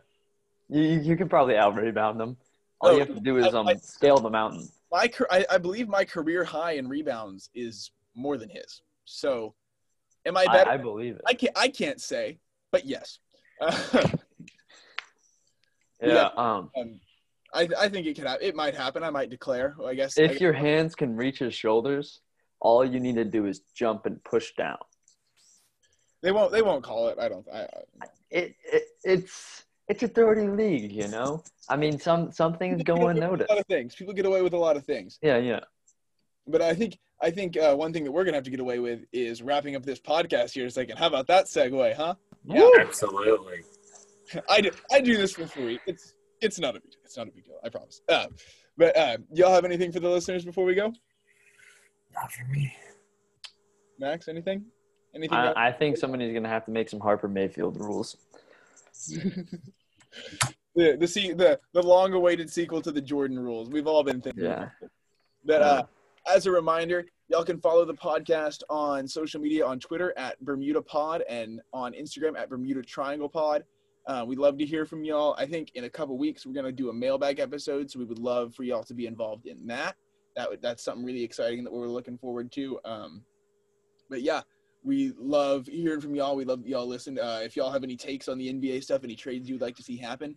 [0.69, 2.37] You, you can probably out rebound them.
[2.81, 4.69] All Oh, you have to do is um I- scale the mountain.
[4.91, 8.83] my I, I believe my career high in rebounds is more than his.
[9.05, 9.55] So,
[10.25, 10.71] am I better?
[10.71, 11.23] I, I believe it.
[11.27, 12.39] I can't I can't say,
[12.77, 13.19] but yes.
[16.03, 16.29] yeah.
[16.37, 17.01] Um, um,
[17.55, 18.47] I I think it could happen.
[18.47, 19.03] It might happen.
[19.03, 19.77] I might declare.
[19.85, 20.19] I guess.
[20.19, 22.21] I if guess- your hands can reach his shoulders,
[22.61, 24.79] all you need to do is jump and push down.
[26.23, 27.19] they won't they won't call it.
[27.19, 27.47] I don't.
[27.53, 31.43] I, I, It, it it's it's a dirty league, you know.
[31.69, 33.51] I mean, some some things go People get away with unnoticed.
[33.51, 33.95] A lot of things.
[33.95, 35.19] People get away with a lot of things.
[35.23, 35.61] Yeah, yeah.
[36.47, 38.81] But I think I think uh, one thing that we're gonna have to get away
[38.81, 40.99] with is wrapping up this podcast here in a second.
[40.99, 42.15] How about that segue, huh?
[42.47, 42.69] Yeah.
[42.79, 43.63] Absolutely.
[44.49, 45.79] I do I do this for free.
[45.87, 47.59] It's it's not a big it's not a big deal.
[47.65, 48.01] I promise.
[48.09, 48.27] Uh,
[48.77, 50.93] but uh, y'all have anything for the listeners before we go?
[52.15, 52.75] Not for me.
[53.99, 54.65] Max, anything?
[55.15, 55.39] Anything?
[55.39, 55.55] else?
[55.57, 58.17] I, I think somebody's gonna have to make some Harper Mayfield rules.
[59.09, 63.71] the the se- the the long awaited sequel to the Jordan Rules.
[63.71, 64.45] We've all been thinking.
[64.45, 64.53] Yeah.
[64.53, 64.91] about it.
[65.45, 65.83] But uh,
[66.35, 70.83] as a reminder, y'all can follow the podcast on social media on Twitter at Bermuda
[70.83, 73.65] Pod and on Instagram at Bermuda Triangle Pod.
[74.07, 75.35] Uh, we'd love to hear from y'all.
[75.37, 78.21] I think in a couple weeks we're gonna do a mailbag episode, so we would
[78.21, 79.97] love for y'all to be involved in that.
[80.37, 82.79] That that's something really exciting that we're looking forward to.
[82.85, 83.23] Um,
[84.09, 84.43] but yeah,
[84.85, 86.37] we love hearing from y'all.
[86.37, 87.19] We love y'all listen.
[87.19, 89.83] Uh, if y'all have any takes on the NBA stuff, any trades you'd like to
[89.83, 90.37] see happen,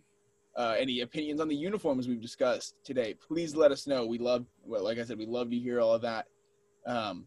[0.56, 4.04] uh, any opinions on the uniforms we've discussed today, please let us know.
[4.04, 6.26] We love, well, like I said, we love to hear all of that,
[6.86, 7.26] um,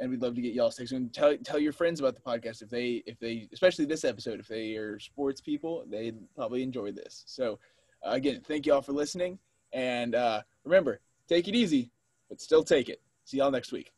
[0.00, 0.92] and we'd love to get y'all takes.
[0.92, 4.40] And tell tell your friends about the podcast if they if they especially this episode
[4.40, 7.24] if they are sports people, they'd probably enjoy this.
[7.26, 7.58] So
[8.06, 9.38] uh, again, thank y'all for listening,
[9.72, 11.90] and uh, remember, take it easy,
[12.28, 13.00] but still take it.
[13.24, 13.92] See y'all next week.